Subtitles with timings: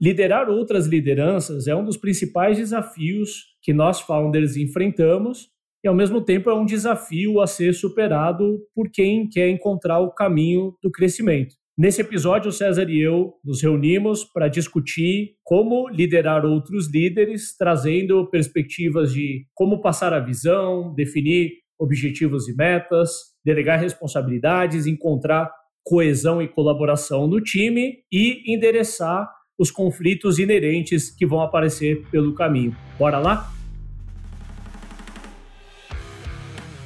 [0.00, 5.48] Liderar outras lideranças é um dos principais desafios que nós founders enfrentamos
[5.84, 10.10] e, ao mesmo tempo, é um desafio a ser superado por quem quer encontrar o
[10.10, 11.54] caminho do crescimento.
[11.76, 18.26] Nesse episódio, o César e eu nos reunimos para discutir como liderar outros líderes, trazendo
[18.30, 23.10] perspectivas de como passar a visão, definir objetivos e metas,
[23.44, 25.50] delegar responsabilidades, encontrar
[25.82, 29.28] coesão e colaboração no time e endereçar
[29.60, 32.74] os conflitos inerentes que vão aparecer pelo caminho.
[32.98, 33.52] Bora lá?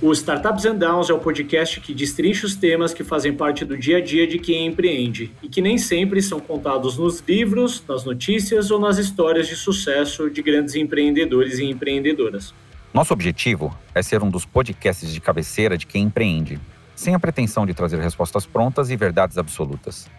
[0.03, 3.79] O Startups and Downs é o podcast que destrincha os temas que fazem parte do
[3.79, 8.05] dia a dia de quem empreende e que nem sempre são contados nos livros, nas
[8.05, 12.53] notícias ou nas histórias de sucesso de grandes empreendedores e empreendedoras.
[12.93, 16.59] Nosso objetivo é ser um dos podcasts de cabeceira de quem empreende,
[16.97, 20.11] sem a pretensão de trazer respostas prontas e verdades absolutas.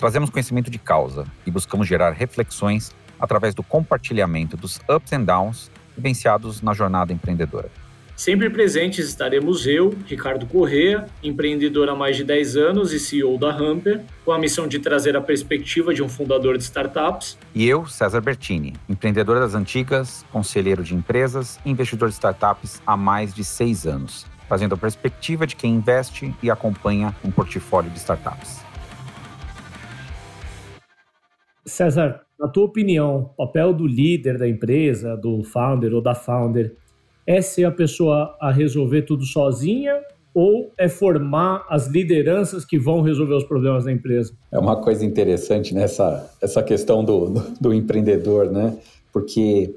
[0.00, 2.90] Trazemos conhecimento de causa e buscamos gerar reflexões
[3.20, 7.70] através do compartilhamento dos ups and downs vivenciados na jornada empreendedora.
[8.16, 13.50] Sempre presentes estaremos eu, Ricardo Correa, empreendedor há mais de 10 anos e CEO da
[13.50, 17.36] Hamper, com a missão de trazer a perspectiva de um fundador de startups.
[17.54, 22.96] E eu, César Bertini, empreendedor das antigas, conselheiro de empresas e investidor de startups há
[22.96, 27.98] mais de seis anos, trazendo a perspectiva de quem investe e acompanha um portfólio de
[27.98, 28.69] startups.
[31.64, 36.74] César, na tua opinião, o papel do líder da empresa, do founder ou da founder,
[37.26, 40.00] é ser a pessoa a resolver tudo sozinha
[40.34, 44.32] ou é formar as lideranças que vão resolver os problemas da empresa?
[44.50, 46.24] É uma coisa interessante nessa né?
[46.40, 48.76] essa questão do, do, do empreendedor, né?
[49.12, 49.74] Porque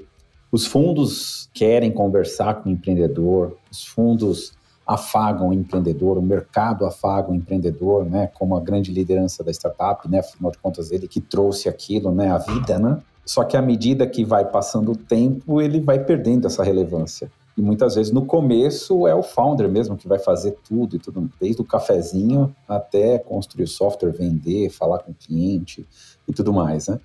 [0.50, 4.52] os fundos querem conversar com o empreendedor, os fundos
[4.86, 10.08] afagam o empreendedor, o mercado afaga o empreendedor, né, como a grande liderança da startup,
[10.10, 12.98] né, afinal de contas ele que trouxe aquilo, né, a vida, né?
[13.24, 17.30] Só que à medida que vai passando o tempo, ele vai perdendo essa relevância.
[17.56, 21.30] E muitas vezes no começo é o founder mesmo que vai fazer tudo e tudo,
[21.40, 25.86] desde o cafezinho até construir o software, vender, falar com o cliente
[26.28, 27.00] e tudo mais, né?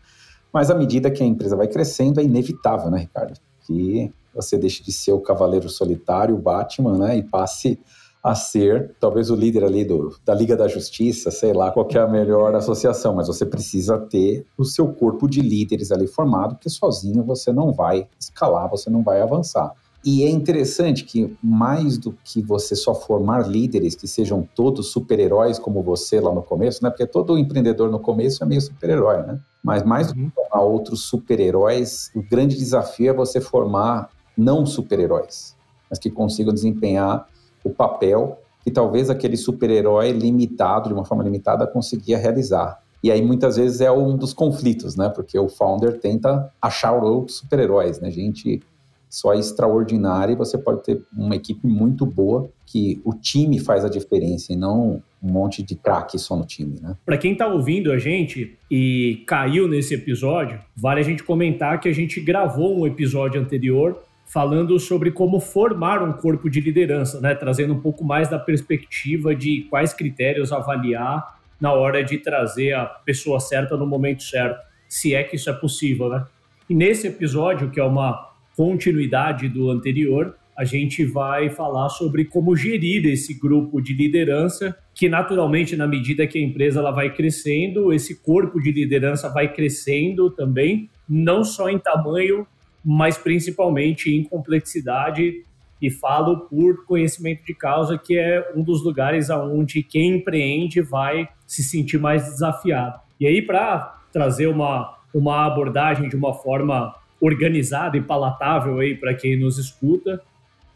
[0.52, 3.40] Mas à medida que a empresa vai crescendo, é inevitável, né, Ricardo?
[3.62, 7.80] Que você deixe de ser o cavaleiro solitário, o Batman, né, e passe
[8.22, 12.00] a ser talvez o líder ali do, da Liga da Justiça, sei lá qual é
[12.00, 16.70] a melhor associação, mas você precisa ter o seu corpo de líderes ali formado, porque
[16.70, 19.74] sozinho você não vai escalar, você não vai avançar.
[20.04, 25.60] E é interessante que, mais do que você só formar líderes que sejam todos super-heróis
[25.60, 26.90] como você lá no começo, né?
[26.90, 29.40] Porque todo empreendedor no começo é meio super-herói, né?
[29.62, 30.32] Mas mais do que uhum.
[30.34, 35.56] formar outros super-heróis, o grande desafio é você formar não super-heróis,
[35.90, 37.28] mas que consigam desempenhar
[37.64, 42.82] o papel que talvez aquele super-herói limitado, de uma forma limitada, conseguia realizar.
[43.02, 45.10] E aí muitas vezes é um dos conflitos, né?
[45.10, 48.12] Porque o founder tenta achar outros super-heróis, né?
[48.12, 48.62] Gente
[49.10, 53.84] só é extraordinária e você pode ter uma equipe muito boa que o time faz
[53.84, 56.96] a diferença e não um monte de craque só no time, né?
[57.06, 61.90] Para quem está ouvindo a gente e caiu nesse episódio, vale a gente comentar que
[61.90, 64.00] a gente gravou um episódio anterior
[64.32, 67.34] falando sobre como formar um corpo de liderança, né?
[67.34, 72.86] trazendo um pouco mais da perspectiva de quais critérios avaliar na hora de trazer a
[72.86, 76.10] pessoa certa no momento certo, se é que isso é possível.
[76.10, 76.24] Né?
[76.70, 82.56] E nesse episódio, que é uma continuidade do anterior, a gente vai falar sobre como
[82.56, 87.92] gerir esse grupo de liderança, que naturalmente, na medida que a empresa ela vai crescendo,
[87.92, 92.46] esse corpo de liderança vai crescendo também, não só em tamanho,
[92.84, 95.44] mas principalmente em complexidade
[95.82, 101.30] e falo por conhecimento de causa, que é um dos lugares aonde quem empreende vai
[101.48, 103.00] se sentir mais desafiado.
[103.20, 109.14] E aí, para trazer uma, uma abordagem de uma forma organizada e palatável aí para
[109.14, 110.22] quem nos escuta,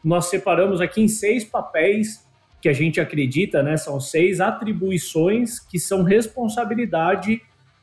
[0.03, 2.25] nós separamos aqui em seis papéis
[2.61, 3.75] que a gente acredita, né?
[3.75, 7.41] São seis atribuições que são responsabilidade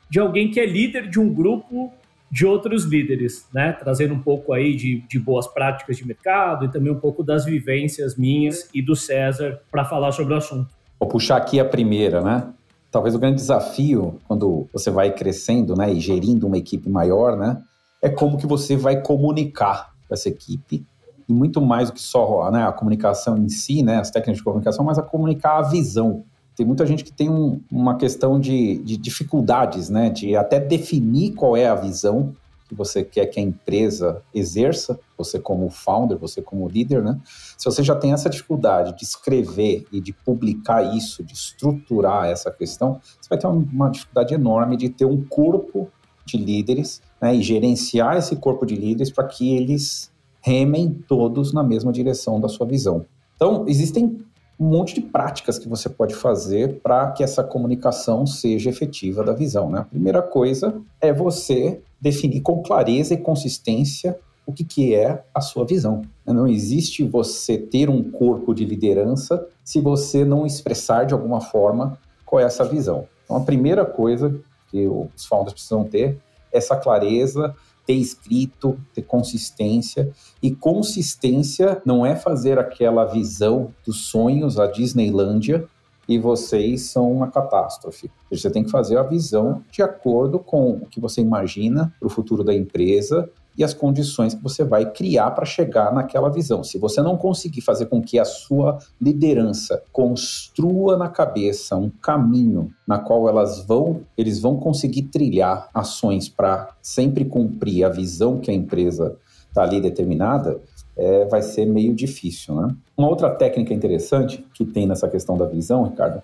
[0.09, 1.93] de alguém que é líder de um grupo
[2.31, 3.73] de outros líderes, né?
[3.73, 7.43] Trazendo um pouco aí de, de boas práticas de mercado e também um pouco das
[7.43, 10.69] vivências minhas e do César para falar sobre o assunto.
[10.97, 12.47] Vou puxar aqui a primeira, né?
[12.89, 17.61] Talvez o grande desafio quando você vai crescendo, né, e gerindo uma equipe maior, né,
[18.01, 20.85] é como que você vai comunicar com essa equipe
[21.27, 24.43] e muito mais do que só né, a comunicação em si, né, as técnicas de
[24.43, 26.25] comunicação, mas a comunicar a visão
[26.55, 30.09] tem muita gente que tem um, uma questão de, de, dificuldades, né?
[30.09, 32.33] De até definir qual é a visão
[32.67, 37.19] que você quer que a empresa exerça, você como founder, você como líder, né?
[37.57, 42.49] Se você já tem essa dificuldade de escrever e de publicar isso, de estruturar essa
[42.49, 45.89] questão, você vai ter uma dificuldade enorme de ter um corpo
[46.25, 51.63] de líderes né, e gerenciar esse corpo de líderes para que eles remem todos na
[51.63, 53.05] mesma direção da sua visão.
[53.35, 54.23] Então, existem
[54.61, 59.33] um monte de práticas que você pode fazer para que essa comunicação seja efetiva da
[59.33, 59.71] visão.
[59.71, 59.79] Né?
[59.79, 65.41] A primeira coisa é você definir com clareza e consistência o que, que é a
[65.41, 66.03] sua visão.
[66.27, 71.97] Não existe você ter um corpo de liderança se você não expressar de alguma forma
[72.23, 73.07] qual é essa visão.
[73.25, 76.19] Então, a primeira coisa que os founders precisam ter
[76.51, 77.55] é essa clareza,
[77.85, 80.11] ter escrito, ter consistência.
[80.41, 85.67] E consistência não é fazer aquela visão dos sonhos, a Disneylândia,
[86.07, 88.11] e vocês são uma catástrofe.
[88.29, 92.09] Você tem que fazer a visão de acordo com o que você imagina para o
[92.09, 96.63] futuro da empresa e as condições que você vai criar para chegar naquela visão.
[96.63, 102.71] Se você não conseguir fazer com que a sua liderança construa na cabeça um caminho
[102.87, 108.49] na qual elas vão, eles vão conseguir trilhar ações para sempre cumprir a visão que
[108.49, 109.17] a empresa
[109.49, 110.61] está ali determinada,
[110.95, 112.75] é, vai ser meio difícil, né?
[112.97, 116.21] Uma outra técnica interessante que tem nessa questão da visão, Ricardo,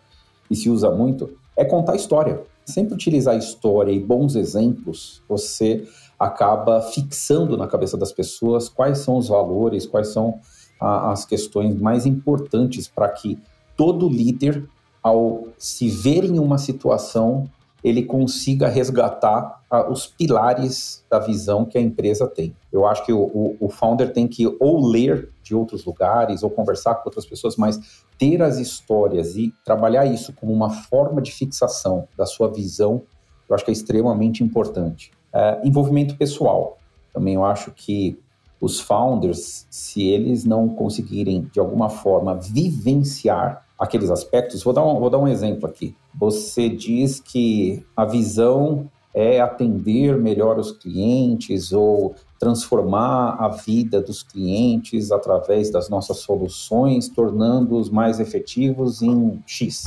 [0.50, 2.42] e se usa muito, é contar história.
[2.66, 5.88] Sempre utilizar história e bons exemplos, você
[6.20, 10.40] acaba fixando na cabeça das pessoas quais são os valores, quais são
[10.80, 13.38] a, as questões mais importantes para que
[13.76, 14.68] todo líder,
[15.02, 17.50] ao se ver em uma situação,
[17.84, 22.56] ele consiga resgatar ah, os pilares da visão que a empresa tem.
[22.72, 26.50] Eu acho que o, o, o, founder tem que ou ler de outros lugares ou
[26.50, 27.80] conversar com outras pessoas, mas
[28.18, 33.04] ter as histórias e trabalhar isso como uma forma de fixação da sua visão,
[33.48, 35.12] eu acho que é extremamente importante.
[35.34, 36.78] Uh, envolvimento pessoal.
[37.14, 38.20] Também eu acho que
[38.60, 45.00] os founders, se eles não conseguirem, de alguma forma, vivenciar aqueles aspectos, vou dar um,
[45.00, 45.96] vou dar um exemplo aqui.
[46.20, 54.22] Você diz que a visão é atender melhor os clientes ou transformar a vida dos
[54.22, 59.84] clientes através das nossas soluções, tornando-os mais efetivos em X.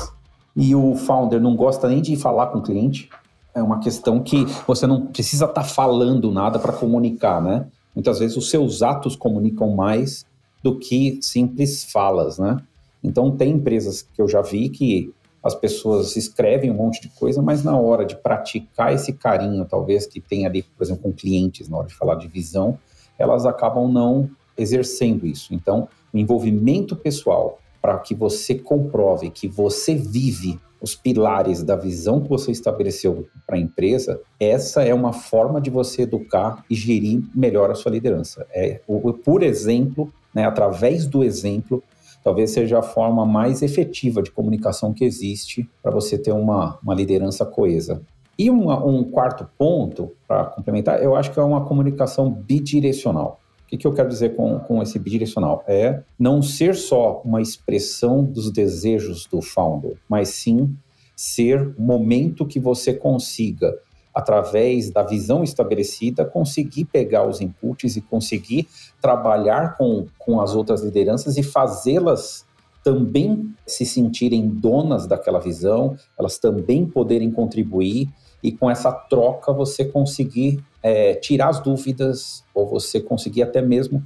[0.56, 3.08] E o founder não gosta nem de falar com o cliente,
[3.54, 7.66] é uma questão que você não precisa estar tá falando nada para comunicar, né?
[7.94, 10.24] Muitas vezes os seus atos comunicam mais
[10.62, 12.58] do que simples falas, né?
[13.02, 15.12] Então tem empresas que eu já vi que
[15.42, 20.06] as pessoas escrevem um monte de coisa, mas na hora de praticar esse carinho, talvez
[20.06, 22.78] que tem ali, por exemplo, com clientes, na hora de falar de visão,
[23.18, 25.54] elas acabam não exercendo isso.
[25.54, 32.20] Então, o envolvimento pessoal para que você comprove que você vive os pilares da visão
[32.20, 37.22] que você estabeleceu para a empresa, essa é uma forma de você educar e gerir
[37.34, 38.46] melhor a sua liderança.
[38.52, 38.80] É,
[39.24, 41.82] por exemplo, né, através do exemplo,
[42.24, 46.94] talvez seja a forma mais efetiva de comunicação que existe para você ter uma, uma
[46.94, 48.02] liderança coesa.
[48.38, 53.38] E uma, um quarto ponto, para complementar, eu acho que é uma comunicação bidirecional.
[53.70, 55.62] Que, que eu quero dizer com, com esse bidirecional?
[55.68, 60.76] É não ser só uma expressão dos desejos do founder, mas sim
[61.14, 63.78] ser o momento que você consiga,
[64.12, 68.66] através da visão estabelecida, conseguir pegar os inputs e conseguir
[69.00, 72.44] trabalhar com, com as outras lideranças e fazê-las
[72.82, 78.08] também se sentirem donas daquela visão, elas também poderem contribuir
[78.42, 84.02] e com essa troca você conseguir é, tirar as dúvidas ou você conseguir até mesmo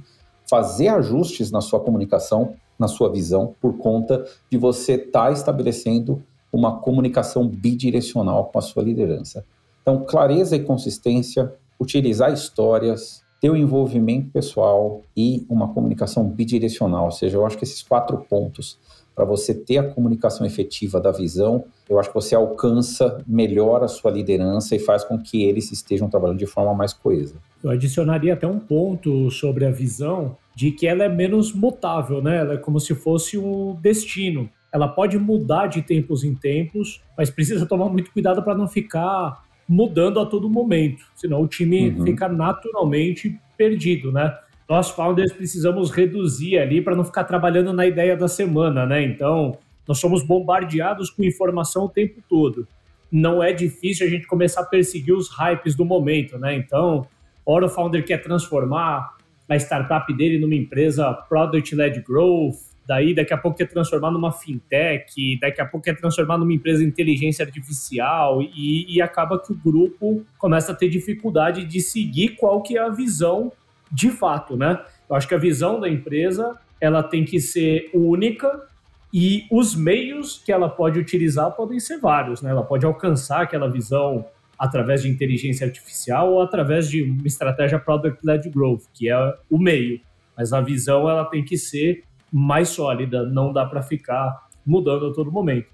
[0.49, 6.21] fazer ajustes na sua comunicação, na sua visão, por conta de você estar tá estabelecendo
[6.51, 9.45] uma comunicação bidirecional com a sua liderança.
[9.81, 17.05] Então, clareza e consistência, utilizar histórias, ter o envolvimento pessoal e uma comunicação bidirecional.
[17.05, 18.79] Ou seja, eu acho que esses quatro pontos
[19.15, 23.87] para você ter a comunicação efetiva da visão, eu acho que você alcança melhor a
[23.87, 27.35] sua liderança e faz com que eles estejam trabalhando de forma mais coesa.
[27.63, 32.37] Eu adicionaria até um ponto sobre a visão de que ela é menos mutável, né?
[32.37, 34.49] Ela é como se fosse um destino.
[34.71, 39.45] Ela pode mudar de tempos em tempos, mas precisa tomar muito cuidado para não ficar
[39.67, 42.03] mudando a todo momento, senão o time uhum.
[42.03, 44.37] fica naturalmente perdido, né?
[44.67, 49.03] Nós founders precisamos reduzir ali para não ficar trabalhando na ideia da semana, né?
[49.03, 49.57] Então,
[49.87, 52.67] nós somos bombardeados com informação o tempo todo.
[53.11, 56.55] Não é difícil a gente começar a perseguir os hypes do momento, né?
[56.55, 57.07] Então,
[57.45, 59.15] ora o founder quer transformar
[59.47, 62.55] a startup dele numa empresa product-led growth,
[62.87, 66.79] daí daqui a pouco quer transformar numa fintech, daqui a pouco quer transformar numa empresa
[66.79, 72.29] de inteligência artificial e, e acaba que o grupo começa a ter dificuldade de seguir
[72.29, 73.51] qual que é a visão
[73.91, 74.83] de fato, né?
[75.09, 78.67] Eu acho que a visão da empresa ela tem que ser única
[79.13, 82.49] e os meios que ela pode utilizar podem ser vários, né?
[82.49, 84.25] Ela pode alcançar aquela visão
[84.57, 89.99] através de inteligência artificial ou através de uma estratégia product-led growth, que é o meio.
[90.35, 95.13] Mas a visão ela tem que ser mais sólida, não dá para ficar mudando a
[95.13, 95.67] todo momento.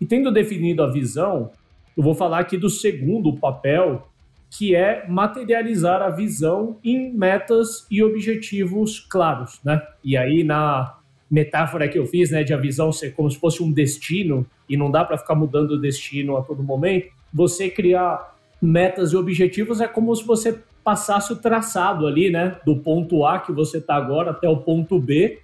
[0.00, 1.50] E tendo definido a visão,
[1.96, 4.08] eu vou falar aqui do segundo papel,
[4.54, 9.80] que é materializar a visão em metas e objetivos claros, né?
[10.04, 10.98] E aí na
[11.30, 14.76] metáfora que eu fiz, né, de a visão ser como se fosse um destino e
[14.76, 19.80] não dá para ficar mudando o destino a todo momento, você criar metas e objetivos
[19.80, 23.94] é como se você passasse o traçado ali, né, do ponto A que você está
[23.94, 25.40] agora até o ponto B.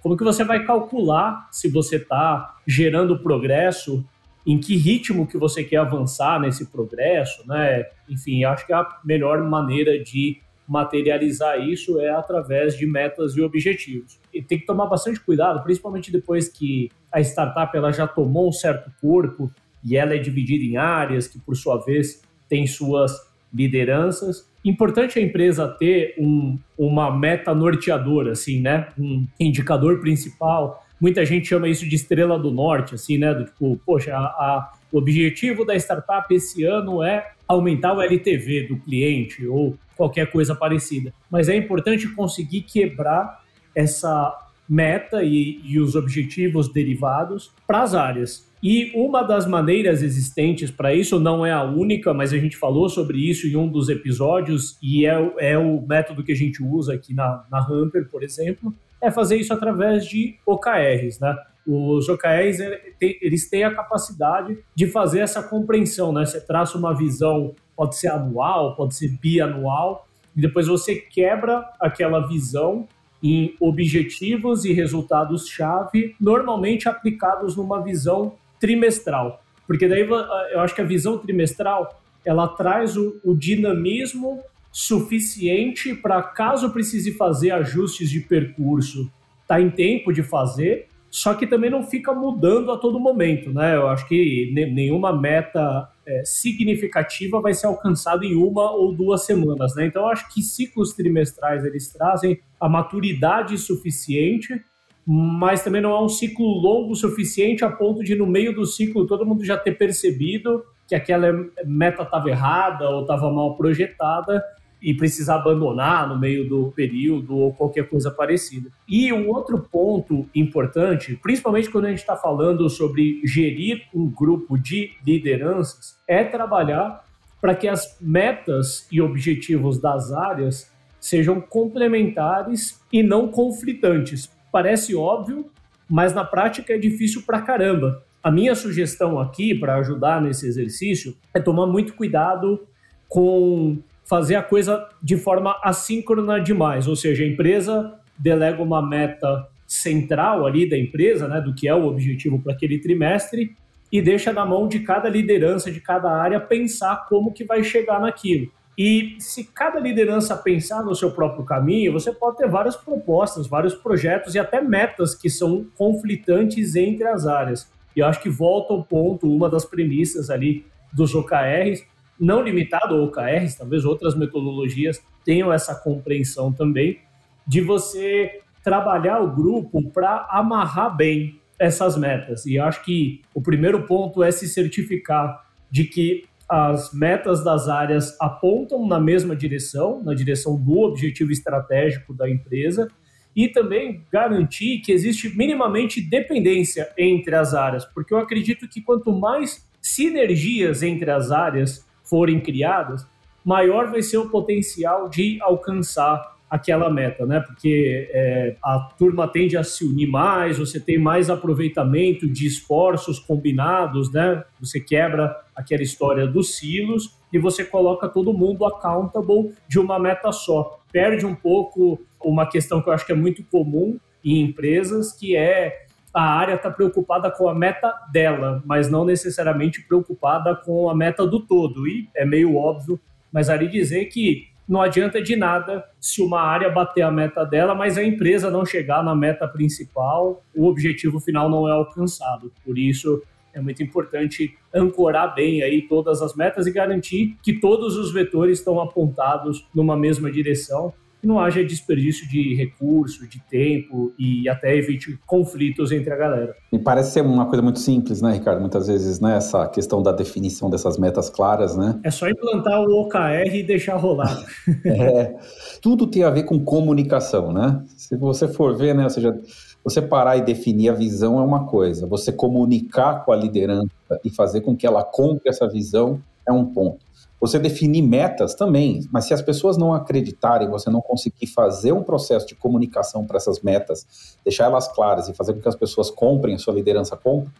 [0.00, 4.02] Como que você vai calcular se você está gerando progresso,
[4.46, 7.84] em que ritmo que você quer avançar nesse progresso, né?
[8.08, 14.18] Enfim, acho que a melhor maneira de materializar isso é através de metas e objetivos.
[14.32, 18.52] E tem que tomar bastante cuidado, principalmente depois que a startup ela já tomou um
[18.52, 19.50] certo corpo
[19.84, 23.12] e ela é dividida em áreas que, por sua vez, tem suas
[23.52, 24.50] lideranças.
[24.64, 28.88] Importante a empresa ter um, uma meta norteadora, assim, né?
[28.98, 30.84] Um indicador principal.
[31.00, 33.34] Muita gente chama isso de estrela do norte, assim, né?
[33.34, 38.68] Do tipo, poxa, a, a, o objetivo da startup esse ano é aumentar o LTV
[38.68, 41.12] do cliente ou qualquer coisa parecida.
[41.30, 43.42] Mas é importante conseguir quebrar
[43.74, 44.34] essa
[44.68, 48.46] meta e, e os objetivos derivados para as áreas.
[48.62, 52.88] E uma das maneiras existentes para isso, não é a única, mas a gente falou
[52.88, 56.94] sobre isso em um dos episódios, e é, é o método que a gente usa
[56.94, 61.36] aqui na, na Hamper, por exemplo, é fazer isso através de OKRs, né?
[61.66, 62.60] Os OKRs,
[63.00, 66.24] eles têm a capacidade de fazer essa compreensão, né?
[66.24, 72.26] Você traça uma visão, pode ser anual, pode ser bianual, e depois você quebra aquela
[72.26, 72.86] visão
[73.22, 79.42] em objetivos e resultados-chave, normalmente aplicados numa visão trimestral.
[79.66, 80.08] Porque daí
[80.52, 84.40] eu acho que a visão trimestral ela traz o, o dinamismo
[84.76, 89.10] suficiente para, caso precise fazer ajustes de percurso,
[89.48, 93.74] tá em tempo de fazer, só que também não fica mudando a todo momento, né?
[93.74, 99.74] Eu acho que nenhuma meta é, significativa vai ser alcançada em uma ou duas semanas,
[99.74, 99.86] né?
[99.86, 104.62] Então, acho que ciclos trimestrais eles trazem a maturidade suficiente
[105.08, 109.06] mas também não é um ciclo longo suficiente a ponto de, no meio do ciclo,
[109.06, 111.28] todo mundo já ter percebido que aquela
[111.64, 114.42] meta estava errada ou estava mal projetada
[114.80, 118.70] e precisar abandonar no meio do período ou qualquer coisa parecida.
[118.88, 124.58] E um outro ponto importante, principalmente quando a gente está falando sobre gerir um grupo
[124.58, 127.04] de lideranças, é trabalhar
[127.40, 135.50] para que as metas e objetivos das áreas sejam complementares e não conflitantes parece óbvio,
[135.88, 138.02] mas na prática é difícil pra caramba.
[138.22, 142.66] A minha sugestão aqui para ajudar nesse exercício é tomar muito cuidado
[143.06, 143.78] com
[144.08, 150.46] fazer a coisa de forma assíncrona demais, ou seja, a empresa delega uma meta central
[150.46, 153.56] ali da empresa, né, do que é o objetivo para aquele trimestre
[153.90, 158.00] e deixa na mão de cada liderança de cada área pensar como que vai chegar
[158.00, 158.50] naquilo.
[158.78, 163.74] E se cada liderança pensar no seu próprio caminho, você pode ter várias propostas, vários
[163.74, 167.70] projetos e até metas que são conflitantes entre as áreas.
[167.94, 171.86] E eu acho que volta ao ponto, uma das premissas ali dos OKRs,
[172.18, 177.00] não limitado a OKRs, talvez outras metodologias tenham essa compreensão também,
[177.46, 182.44] de você trabalhar o grupo para amarrar bem essas metas.
[182.46, 188.16] E acho que o primeiro ponto é se certificar de que as metas das áreas
[188.20, 192.88] apontam na mesma direção, na direção do objetivo estratégico da empresa,
[193.34, 199.12] e também garantir que existe minimamente dependência entre as áreas, porque eu acredito que quanto
[199.12, 203.06] mais sinergias entre as áreas forem criadas,
[203.44, 207.40] maior vai ser o potencial de alcançar aquela meta, né?
[207.40, 213.18] Porque é, a turma tende a se unir mais, você tem mais aproveitamento de esforços
[213.18, 214.44] combinados, né?
[214.60, 220.30] Você quebra aquela história dos silos e você coloca todo mundo accountable de uma meta
[220.30, 220.80] só.
[220.92, 225.36] Perde um pouco uma questão que eu acho que é muito comum em empresas, que
[225.36, 225.85] é
[226.16, 231.26] a área está preocupada com a meta dela, mas não necessariamente preocupada com a meta
[231.26, 231.86] do todo.
[231.86, 232.98] E é meio óbvio,
[233.30, 237.74] mas ali dizer que não adianta de nada se uma área bater a meta dela,
[237.74, 242.50] mas a empresa não chegar na meta principal, o objetivo final não é alcançado.
[242.64, 247.94] Por isso, é muito importante ancorar bem aí todas as metas e garantir que todos
[247.94, 250.94] os vetores estão apontados numa mesma direção,
[251.26, 256.54] que não haja desperdício de recurso, de tempo e até evite conflitos entre a galera.
[256.72, 258.60] Me parece ser uma coisa muito simples, né, Ricardo?
[258.60, 261.98] Muitas vezes, né, essa questão da definição dessas metas claras, né?
[262.04, 264.46] É só implantar o OKR e deixar rolar.
[264.86, 265.36] é,
[265.82, 267.82] tudo tem a ver com comunicação, né?
[267.96, 269.38] Se você for ver, né, ou seja,
[269.82, 273.90] você parar e definir a visão é uma coisa, você comunicar com a liderança
[274.24, 277.05] e fazer com que ela compre essa visão é um ponto.
[277.40, 282.02] Você definir metas também, mas se as pessoas não acreditarem, você não conseguir fazer um
[282.02, 286.10] processo de comunicação para essas metas, deixar elas claras e fazer com que as pessoas
[286.10, 287.52] comprem, a sua liderança compre,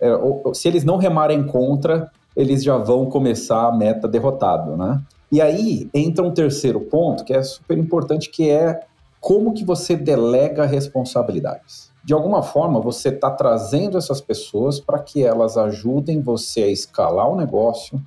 [0.00, 5.02] é, ou, se eles não remarem contra, eles já vão começar a meta derrotado, né?
[5.30, 8.80] E aí entra um terceiro ponto que é super importante, que é
[9.20, 11.90] como que você delega responsabilidades.
[12.02, 17.28] De alguma forma, você está trazendo essas pessoas para que elas ajudem você a escalar
[17.28, 18.00] o negócio,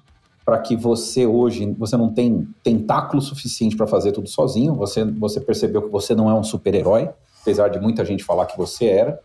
[0.44, 4.76] para que você hoje você não tem tentáculo suficiente para fazer tudo sozinho.
[4.76, 7.10] Você você percebeu que você não é um super-herói,
[7.42, 9.20] apesar de muita gente falar que você era.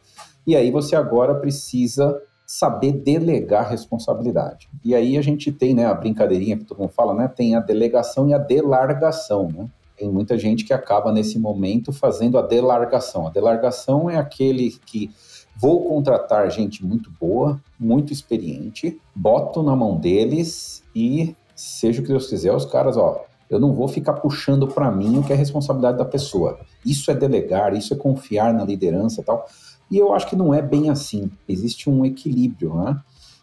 [0.46, 4.68] E aí você agora precisa saber delegar responsabilidade.
[4.84, 7.60] E aí a gente tem, né, a brincadeirinha que todo mundo fala, né, tem a
[7.60, 9.68] delegação e a delargação, né?
[9.96, 13.26] Tem muita gente que acaba nesse momento fazendo a delargação.
[13.26, 15.10] A delargação é aquele que
[15.56, 22.10] vou contratar gente muito boa, muito experiente, boto na mão deles e seja o que
[22.10, 25.36] Deus quiser, os caras, ó, eu não vou ficar puxando para mim o que é
[25.36, 26.58] responsabilidade da pessoa.
[26.84, 29.46] Isso é delegar, isso é confiar na liderança tal.
[29.90, 31.30] E eu acho que não é bem assim.
[31.48, 33.00] Existe um equilíbrio, né?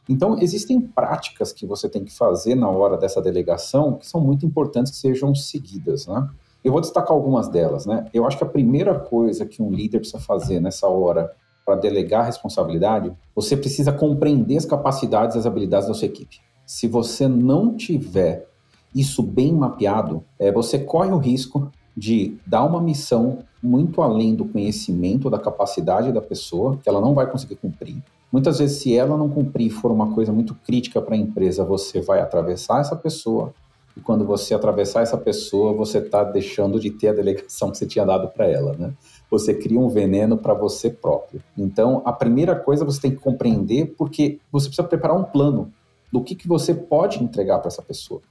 [0.08, 4.46] Então, existem práticas que você tem que fazer na hora dessa delegação que são muito
[4.46, 6.30] importantes que sejam seguidas, né?
[6.64, 8.06] Eu vou destacar algumas delas, né?
[8.14, 11.32] Eu acho que a primeira coisa que um líder precisa fazer nessa hora
[11.66, 16.42] para delegar responsabilidade, você precisa compreender as capacidades e as habilidades da sua equipe.
[16.66, 18.48] Se você não tiver
[18.94, 24.46] isso bem mapeado, é, você corre o risco de dar uma missão muito além do
[24.46, 28.04] conhecimento, da capacidade da pessoa, que ela não vai conseguir cumprir.
[28.32, 32.02] Muitas vezes, se ela não cumprir for uma coisa muito crítica para a empresa, você
[32.02, 33.54] vai atravessar essa pessoa,
[33.96, 37.86] e quando você atravessar essa pessoa, você está deixando de ter a delegação que você
[37.86, 38.94] tinha dado para ela, né?
[39.30, 41.44] Você cria um veneno para você próprio.
[41.58, 45.72] Então, a primeira coisa você tem que compreender, porque você precisa preparar um plano
[46.12, 48.22] do que, que você pode entregar para essa pessoa.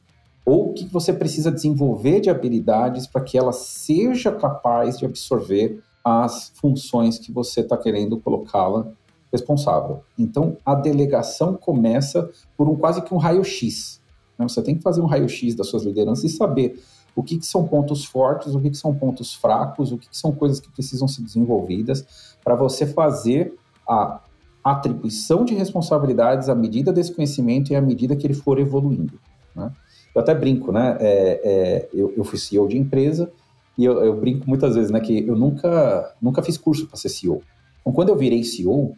[0.45, 5.07] Ou o que, que você precisa desenvolver de habilidades para que ela seja capaz de
[5.07, 8.89] absorver as funções que você está querendo colocá-la
[9.33, 10.03] responsável.
[10.19, 14.02] Então, a delegação começa por um quase que um raio-x
[14.39, 14.49] né?
[14.49, 16.83] Você tem que fazer um raio-x das suas lideranças e saber
[17.15, 20.17] o que, que são pontos fortes, o que, que são pontos fracos, o que, que
[20.17, 23.55] são coisas que precisam ser desenvolvidas para você fazer
[23.87, 24.21] a
[24.65, 29.19] atribuição de responsabilidades à medida desse conhecimento e à medida que ele for evoluindo.
[29.55, 29.71] Né?
[30.15, 30.97] Eu até brinco, né?
[31.01, 33.31] É, é, eu, eu, fui CEO de empresa
[33.77, 35.01] e eu, eu, brinco muitas vezes, né?
[35.01, 37.43] Que eu nunca, nunca fiz curso para ser CEO.
[37.81, 38.95] Então, quando eu virei CEO,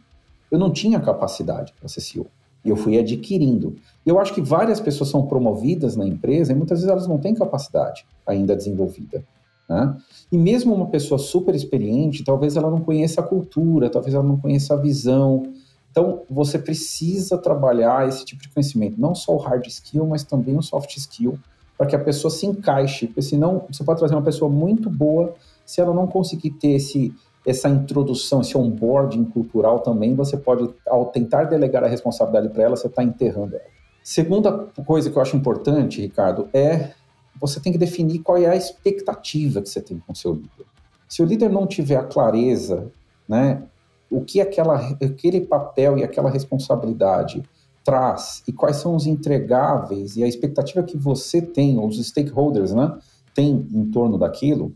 [0.51, 2.27] eu não tinha capacidade para ser CEO.
[2.65, 3.77] Eu fui adquirindo.
[4.07, 7.35] Eu acho que várias pessoas são promovidas na empresa e muitas vezes elas não têm
[7.35, 9.23] capacidade ainda desenvolvida.
[9.69, 9.97] Né?
[10.31, 14.39] E mesmo uma pessoa super experiente, talvez ela não conheça a cultura, talvez ela não
[14.39, 15.53] conheça a visão.
[15.91, 20.57] Então, você precisa trabalhar esse tipo de conhecimento, não só o hard skill, mas também
[20.57, 21.39] o soft skill,
[21.79, 25.35] para que a pessoa se encaixe, porque senão você pode trazer uma pessoa muito boa,
[25.65, 27.15] se ela não conseguir ter esse,
[27.47, 32.77] essa introdução, esse onboarding cultural também, você pode, ao tentar delegar a responsabilidade para ela,
[32.77, 33.65] você está enterrando ela.
[34.03, 34.53] Segunda
[34.87, 36.93] coisa que eu acho importante, Ricardo, é
[37.41, 40.67] você tem que definir qual é a expectativa que você tem com o seu líder.
[41.09, 42.91] Se o líder não tiver a clareza,
[43.29, 43.63] né,
[44.11, 47.43] o que aquela, aquele papel e aquela responsabilidade
[47.85, 52.73] traz e quais são os entregáveis e a expectativa que você tem, ou os stakeholders,
[52.73, 52.97] né,
[53.35, 54.73] tem em torno daquilo,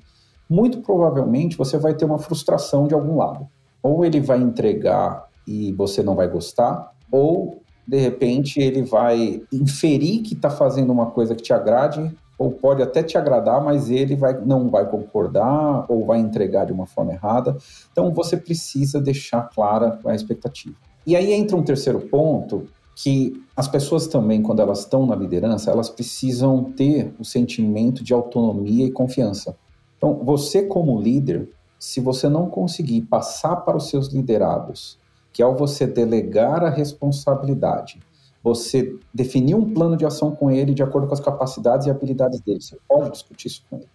[0.49, 3.47] muito provavelmente você vai ter uma frustração de algum lado.
[3.83, 10.23] Ou ele vai entregar e você não vai gostar, ou de repente ele vai inferir
[10.23, 14.15] que está fazendo uma coisa que te agrade, ou pode até te agradar, mas ele
[14.15, 17.57] vai, não vai concordar ou vai entregar de uma forma errada.
[17.91, 20.77] Então você precisa deixar clara a expectativa.
[21.07, 25.71] E aí entra um terceiro ponto que as pessoas também, quando elas estão na liderança,
[25.71, 29.57] elas precisam ter o sentimento de autonomia e confiança.
[29.99, 34.99] Então, você como líder, se você não conseguir passar para os seus liderados
[35.33, 38.01] que ao você delegar a responsabilidade,
[38.43, 42.41] você definir um plano de ação com ele de acordo com as capacidades e habilidades
[42.41, 42.61] dele.
[42.61, 43.89] Você pode discutir isso com ele.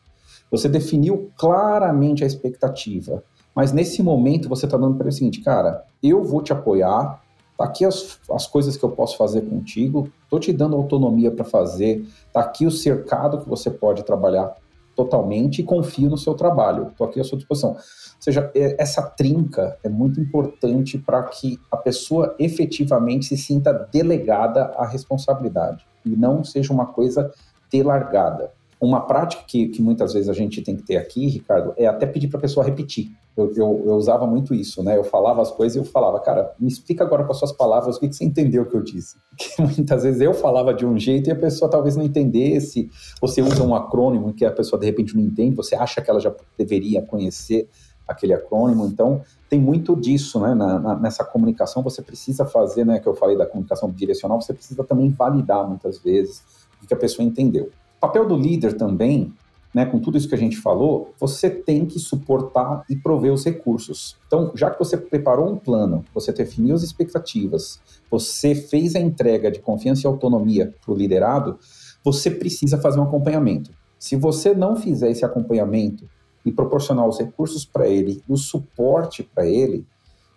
[0.52, 3.24] Você definiu claramente a expectativa,
[3.56, 7.22] mas nesse momento você está dando para ele o seguinte, cara, eu vou te apoiar,
[7.58, 11.44] tá aqui as, as coisas que eu posso fazer contigo, estou te dando autonomia para
[11.44, 14.56] fazer, tá aqui o cercado que você pode trabalhar
[14.96, 16.90] totalmente e confio no seu trabalho.
[16.90, 17.72] Estou aqui à sua disposição.
[17.72, 17.78] Ou
[18.20, 24.66] seja, é, essa trinca é muito importante para que a pessoa efetivamente se sinta delegada
[24.78, 27.32] à responsabilidade e não seja uma coisa
[27.72, 28.52] delargada.
[28.84, 32.06] Uma prática que, que muitas vezes a gente tem que ter aqui, Ricardo, é até
[32.06, 33.14] pedir para a pessoa repetir.
[33.36, 34.98] Eu, eu, eu, usava muito isso, né?
[34.98, 37.96] Eu falava as coisas e eu falava, cara, me explica agora com as suas palavras
[37.96, 39.16] o que, que você entendeu que eu disse.
[39.32, 42.90] Porque muitas vezes eu falava de um jeito e a pessoa talvez não entendesse.
[43.22, 46.20] Você usa um acrônimo que a pessoa de repente não entende, você acha que ela
[46.20, 47.70] já deveria conhecer
[48.06, 48.86] aquele acrônimo.
[48.86, 50.54] Então, tem muito disso, né?
[50.54, 53.00] Na, na, nessa comunicação, você precisa fazer, né?
[53.00, 56.44] Que eu falei da comunicação direcional, você precisa também validar muitas vezes
[56.84, 57.72] o que a pessoa entendeu
[58.04, 59.34] papel do líder também,
[59.74, 63.46] né, com tudo isso que a gente falou, você tem que suportar e prover os
[63.46, 64.18] recursos.
[64.28, 67.80] Então, já que você preparou um plano, você definiu as expectativas,
[68.12, 71.58] você fez a entrega de confiança e autonomia para o liderado,
[72.04, 73.72] você precisa fazer um acompanhamento.
[73.98, 76.08] Se você não fizer esse acompanhamento
[76.46, 79.88] e proporcionar os recursos para ele, o suporte para ele,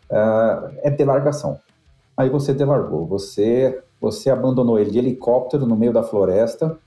[0.09, 1.59] uh, é delargação.
[2.17, 6.79] Aí você delargou, você, você abandonou ele de helicóptero no meio da floresta,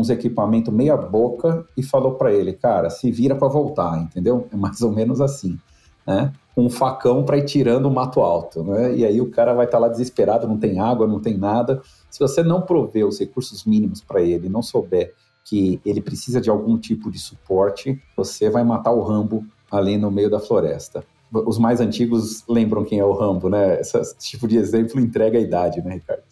[0.00, 4.48] os equipamentos meia boca e falou para ele, cara, se vira para voltar, entendeu?
[4.50, 5.58] É mais ou menos assim,
[6.06, 6.32] né?
[6.56, 8.94] Um facão para ir tirando o mato alto, né?
[8.96, 11.82] E aí o cara vai estar tá lá desesperado, não tem água, não tem nada.
[12.10, 16.48] Se você não prover os recursos mínimos para ele, não souber que ele precisa de
[16.48, 21.58] algum tipo de suporte, você vai matar o Rambo ali no meio da floresta os
[21.58, 23.80] mais antigos lembram quem é o Rambo, né?
[23.80, 26.22] Esse, tipo de exemplo entrega a idade, né, Ricardo?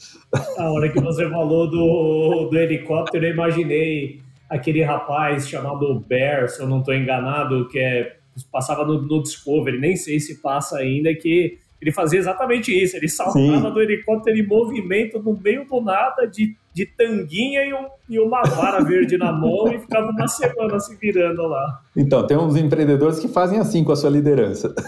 [0.58, 6.60] A hora que você falou do, do helicóptero, eu imaginei aquele rapaz chamado Bear, se
[6.60, 8.16] eu não estou enganado, que é,
[8.52, 13.08] passava no, no, Discovery, nem sei se passa ainda, que ele fazia exatamente isso, ele
[13.08, 13.72] saltava Sim.
[13.72, 18.42] do helicóptero em movimento no meio do nada, de, de tanguinha e, um, e uma
[18.42, 21.82] vara verde na mão e ficava uma semana se virando lá.
[21.94, 24.74] Então, tem uns empreendedores que fazem assim com a sua liderança.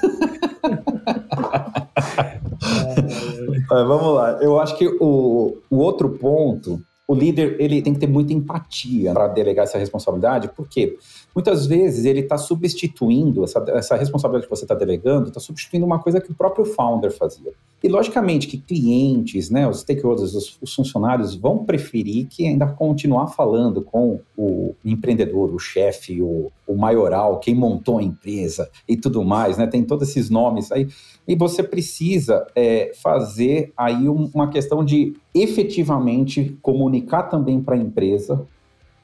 [3.70, 8.00] é, vamos lá, eu acho que o, o outro ponto o líder ele tem que
[8.00, 10.96] ter muita empatia para delegar essa responsabilidade, porque
[11.34, 15.98] muitas vezes ele está substituindo essa, essa responsabilidade que você está delegando, está substituindo uma
[15.98, 17.52] coisa que o próprio founder fazia.
[17.82, 23.28] E logicamente que clientes, né, os stakeholders, os, os funcionários vão preferir que ainda continuar
[23.28, 29.24] falando com o empreendedor, o chefe, o, o maioral, quem montou a empresa e tudo
[29.24, 29.66] mais, né?
[29.66, 30.88] Tem todos esses nomes aí.
[31.26, 38.46] E você precisa é, fazer aí uma questão de efetivamente comunicar também para a empresa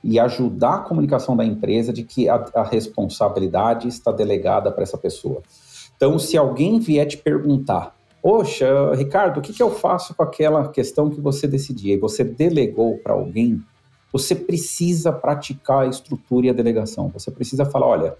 [0.08, 4.96] e ajudar a comunicação da empresa de que a, a responsabilidade está delegada para essa
[4.96, 5.42] pessoa.
[5.96, 10.68] Então, se alguém vier te perguntar Poxa, Ricardo, o que, que eu faço com aquela
[10.68, 13.62] questão que você decidia e você delegou para alguém?
[14.12, 17.08] Você precisa praticar a estrutura e a delegação.
[17.08, 18.16] Você precisa falar: olha,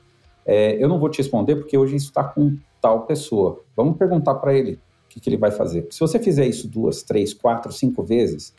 [0.46, 3.60] é, eu não vou te responder porque hoje isso está com tal pessoa.
[3.76, 4.74] Vamos perguntar para ele
[5.06, 5.86] o que, que, ele vai fazer.
[5.90, 8.54] Se você fizer isso duas, três, quatro, cinco vezes,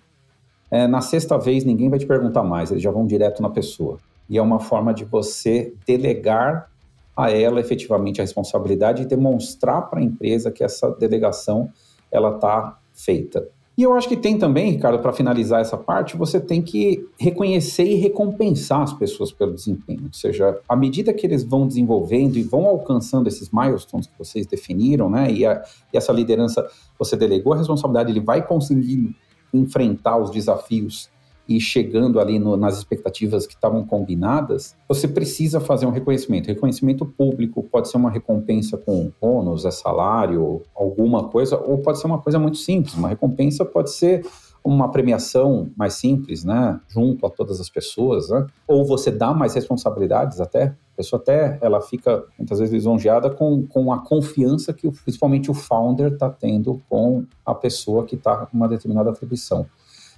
[0.72, 3.98] é, na sexta vez ninguém vai te perguntar mais, eles já vão direto na pessoa.
[4.30, 6.70] E é uma forma de você delegar
[7.18, 11.70] a ela efetivamente a responsabilidade e demonstrar para a empresa que essa delegação
[12.12, 13.48] ela está feita.
[13.80, 17.86] E eu acho que tem também, Ricardo, para finalizar essa parte, você tem que reconhecer
[17.86, 20.04] e recompensar as pessoas pelo desempenho.
[20.04, 24.46] Ou seja, à medida que eles vão desenvolvendo e vão alcançando esses milestones que vocês
[24.46, 29.16] definiram, né, e, a, e essa liderança, você delegou a responsabilidade, ele vai conseguindo
[29.54, 31.10] enfrentar os desafios
[31.50, 36.46] e chegando ali no, nas expectativas que estavam combinadas, você precisa fazer um reconhecimento.
[36.46, 42.06] Reconhecimento público pode ser uma recompensa com bônus, é salário, alguma coisa, ou pode ser
[42.06, 42.94] uma coisa muito simples.
[42.94, 44.24] Uma recompensa pode ser
[44.64, 48.46] uma premiação mais simples, né, junto a todas as pessoas, né?
[48.68, 53.94] ou você dá mais responsabilidades até, pessoa até, ela fica muitas vezes lisonjeada com, com
[53.94, 58.68] a confiança que principalmente o founder está tendo com a pessoa que está com uma
[58.68, 59.66] determinada atribuição.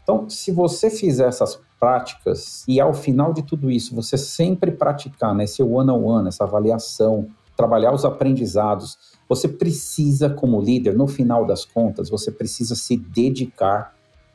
[0.01, 5.35] Então, se você fizer essas práticas e ao final de tudo isso você sempre praticar
[5.35, 8.97] né, one-on-one, -on -one, essa avaliação, trabalhar os aprendizados,
[9.29, 13.93] você precisa, como líder, no final das contas, você precisa se dedicar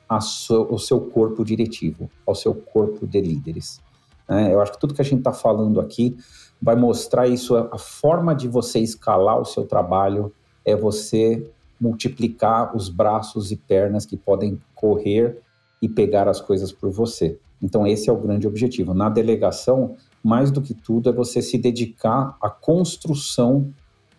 [0.09, 3.81] ao seu corpo diretivo, ao seu corpo de líderes.
[4.29, 6.17] É, eu acho que tudo que a gente está falando aqui
[6.61, 7.57] vai mostrar isso.
[7.57, 10.33] A forma de você escalar o seu trabalho
[10.65, 11.49] é você
[11.81, 15.39] multiplicar os braços e pernas que podem correr
[15.81, 17.39] e pegar as coisas por você.
[17.63, 18.95] Então, esse é o grande objetivo.
[18.95, 23.73] Na delegação, mais do que tudo, é você se dedicar à construção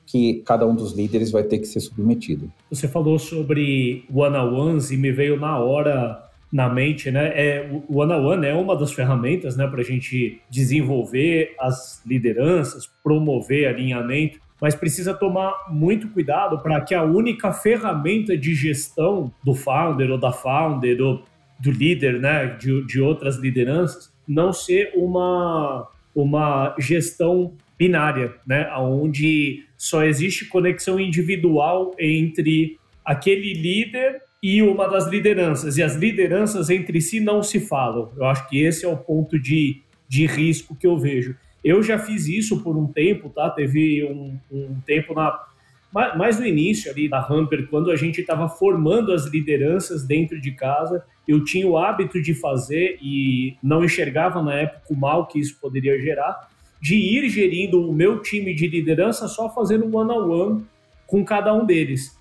[0.06, 2.52] que cada um dos líderes vai ter que ser submetido.
[2.70, 7.28] Você falou sobre one-on-ones e me veio na hora na mente, né?
[7.36, 12.02] É, o One on One é uma das ferramentas, né, para a gente desenvolver as
[12.06, 19.32] lideranças, promover alinhamento, mas precisa tomar muito cuidado para que a única ferramenta de gestão
[19.44, 21.24] do founder ou da founder ou
[21.60, 29.66] do líder, né, de, de outras lideranças, não ser uma, uma gestão binária, né, onde
[29.78, 35.78] só existe conexão individual entre aquele líder e uma das lideranças.
[35.78, 38.12] E as lideranças entre si não se falam.
[38.16, 41.36] Eu acho que esse é o ponto de, de risco que eu vejo.
[41.64, 43.50] Eu já fiz isso por um tempo, tá?
[43.50, 45.48] Teve um, um tempo na
[45.92, 50.52] mais no início ali da Hamper, quando a gente estava formando as lideranças dentro de
[50.52, 55.40] casa, eu tinha o hábito de fazer e não enxergava na época o mal que
[55.40, 60.30] isso poderia gerar, de ir gerindo o meu time de liderança só fazendo one on
[60.30, 60.66] one
[61.08, 62.17] com cada um deles.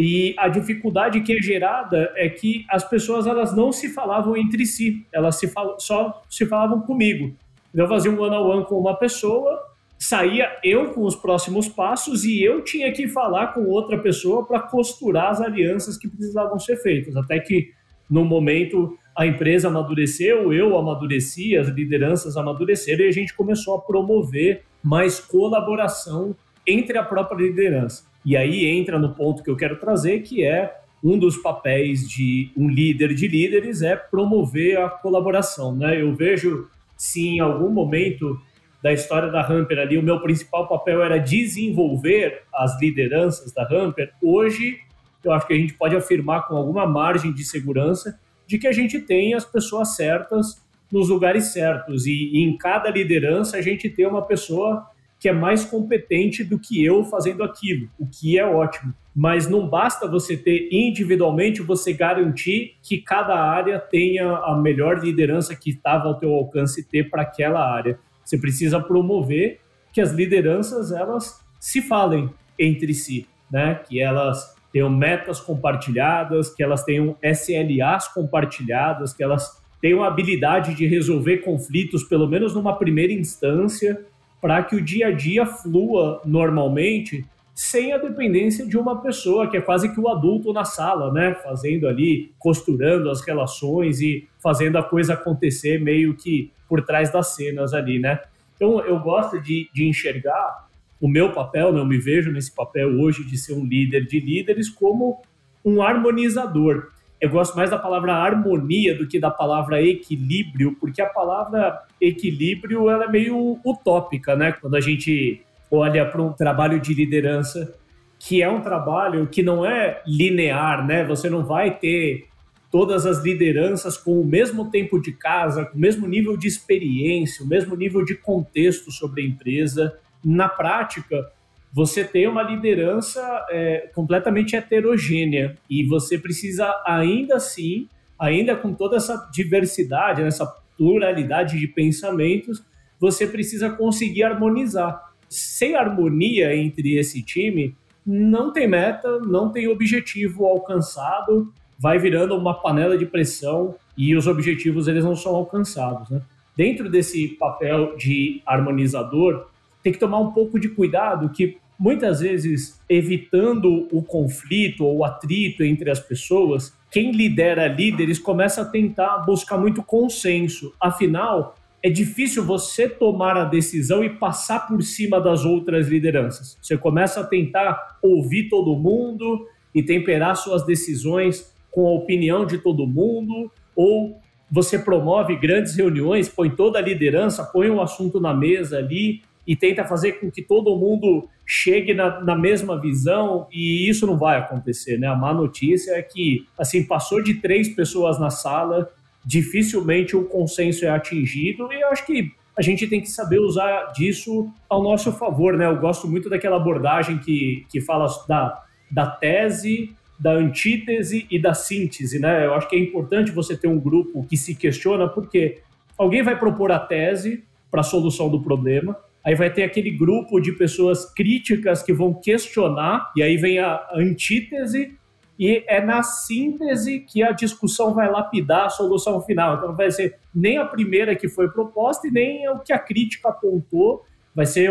[0.00, 4.64] E a dificuldade que é gerada é que as pessoas elas não se falavam entre
[4.64, 7.34] si, elas se fal só se falavam comigo.
[7.74, 9.60] Eu fazia um one on one com uma pessoa,
[9.98, 14.60] saía eu com os próximos passos e eu tinha que falar com outra pessoa para
[14.60, 17.16] costurar as alianças que precisavam ser feitas.
[17.16, 17.72] Até que
[18.08, 23.80] no momento a empresa amadureceu, eu amadureci, as lideranças amadureceram e a gente começou a
[23.80, 28.07] promover mais colaboração entre a própria liderança.
[28.24, 32.50] E aí entra no ponto que eu quero trazer, que é um dos papéis de
[32.56, 35.74] um líder de líderes é promover a colaboração.
[35.74, 36.00] Né?
[36.00, 38.38] Eu vejo se em algum momento
[38.82, 44.12] da história da Hamper ali o meu principal papel era desenvolver as lideranças da Hamper,
[44.22, 44.78] hoje
[45.24, 48.72] eu acho que a gente pode afirmar com alguma margem de segurança de que a
[48.72, 53.90] gente tem as pessoas certas nos lugares certos e, e em cada liderança a gente
[53.90, 54.86] tem uma pessoa
[55.18, 58.94] que é mais competente do que eu fazendo aquilo, o que é ótimo.
[59.14, 65.56] Mas não basta você ter individualmente, você garantir que cada área tenha a melhor liderança
[65.56, 67.98] que estava ao teu alcance ter para aquela área.
[68.24, 69.60] Você precisa promover
[69.92, 73.74] que as lideranças elas se falem entre si, né?
[73.74, 80.74] Que elas tenham metas compartilhadas, que elas tenham SLAs compartilhadas, que elas tenham a habilidade
[80.74, 84.04] de resolver conflitos, pelo menos numa primeira instância,
[84.40, 87.24] para que o dia a dia flua normalmente
[87.54, 91.34] sem a dependência de uma pessoa que é quase que o adulto na sala, né?
[91.42, 97.34] Fazendo ali, costurando as relações e fazendo a coisa acontecer meio que por trás das
[97.34, 98.20] cenas ali, né?
[98.54, 100.68] Então eu gosto de, de enxergar
[101.00, 101.80] o meu papel, né?
[101.80, 105.20] eu me vejo nesse papel hoje de ser um líder de líderes como
[105.64, 111.06] um harmonizador eu gosto mais da palavra harmonia do que da palavra equilíbrio, porque a
[111.06, 114.52] palavra equilíbrio ela é meio utópica, né?
[114.52, 117.74] Quando a gente olha para um trabalho de liderança,
[118.18, 121.04] que é um trabalho que não é linear, né?
[121.04, 122.28] Você não vai ter
[122.70, 127.44] todas as lideranças com o mesmo tempo de casa, com o mesmo nível de experiência,
[127.44, 129.98] o mesmo nível de contexto sobre a empresa.
[130.24, 131.30] Na prática,
[131.72, 138.96] você tem uma liderança é, completamente heterogênea e você precisa ainda assim, ainda com toda
[138.96, 142.62] essa diversidade, essa pluralidade de pensamentos,
[142.98, 145.12] você precisa conseguir harmonizar.
[145.28, 147.76] Sem harmonia entre esse time,
[148.06, 154.26] não tem meta, não tem objetivo alcançado, vai virando uma panela de pressão e os
[154.26, 156.08] objetivos eles não são alcançados.
[156.08, 156.22] Né?
[156.56, 159.48] Dentro desse papel de harmonizador,
[159.88, 165.04] tem que tomar um pouco de cuidado que muitas vezes evitando o conflito ou o
[165.04, 170.74] atrito entre as pessoas, quem lidera líderes começa a tentar buscar muito consenso.
[170.78, 176.58] Afinal, é difícil você tomar a decisão e passar por cima das outras lideranças.
[176.60, 182.58] Você começa a tentar ouvir todo mundo e temperar suas decisões com a opinião de
[182.58, 184.20] todo mundo, ou
[184.50, 189.56] você promove grandes reuniões, põe toda a liderança, põe um assunto na mesa ali e
[189.56, 194.36] tenta fazer com que todo mundo chegue na, na, mesma visão e isso não vai
[194.36, 195.06] acontecer, né?
[195.06, 198.92] A má notícia é que, assim, passou de três pessoas na sala,
[199.24, 203.86] dificilmente o consenso é atingido e eu acho que a gente tem que saber usar
[203.92, 205.64] disso ao nosso favor, né?
[205.64, 211.54] Eu gosto muito daquela abordagem que, que fala da, da tese, da antítese e da
[211.54, 212.44] síntese, né?
[212.44, 215.62] Eu acho que é importante você ter um grupo que se questiona porque
[215.96, 220.40] alguém vai propor a tese para a solução do problema, Aí vai ter aquele grupo
[220.40, 224.96] de pessoas críticas que vão questionar, e aí vem a antítese,
[225.38, 229.56] e é na síntese que a discussão vai lapidar a solução final.
[229.56, 232.78] Então, não vai ser nem a primeira que foi proposta e nem o que a
[232.78, 234.04] crítica apontou,
[234.34, 234.70] vai ser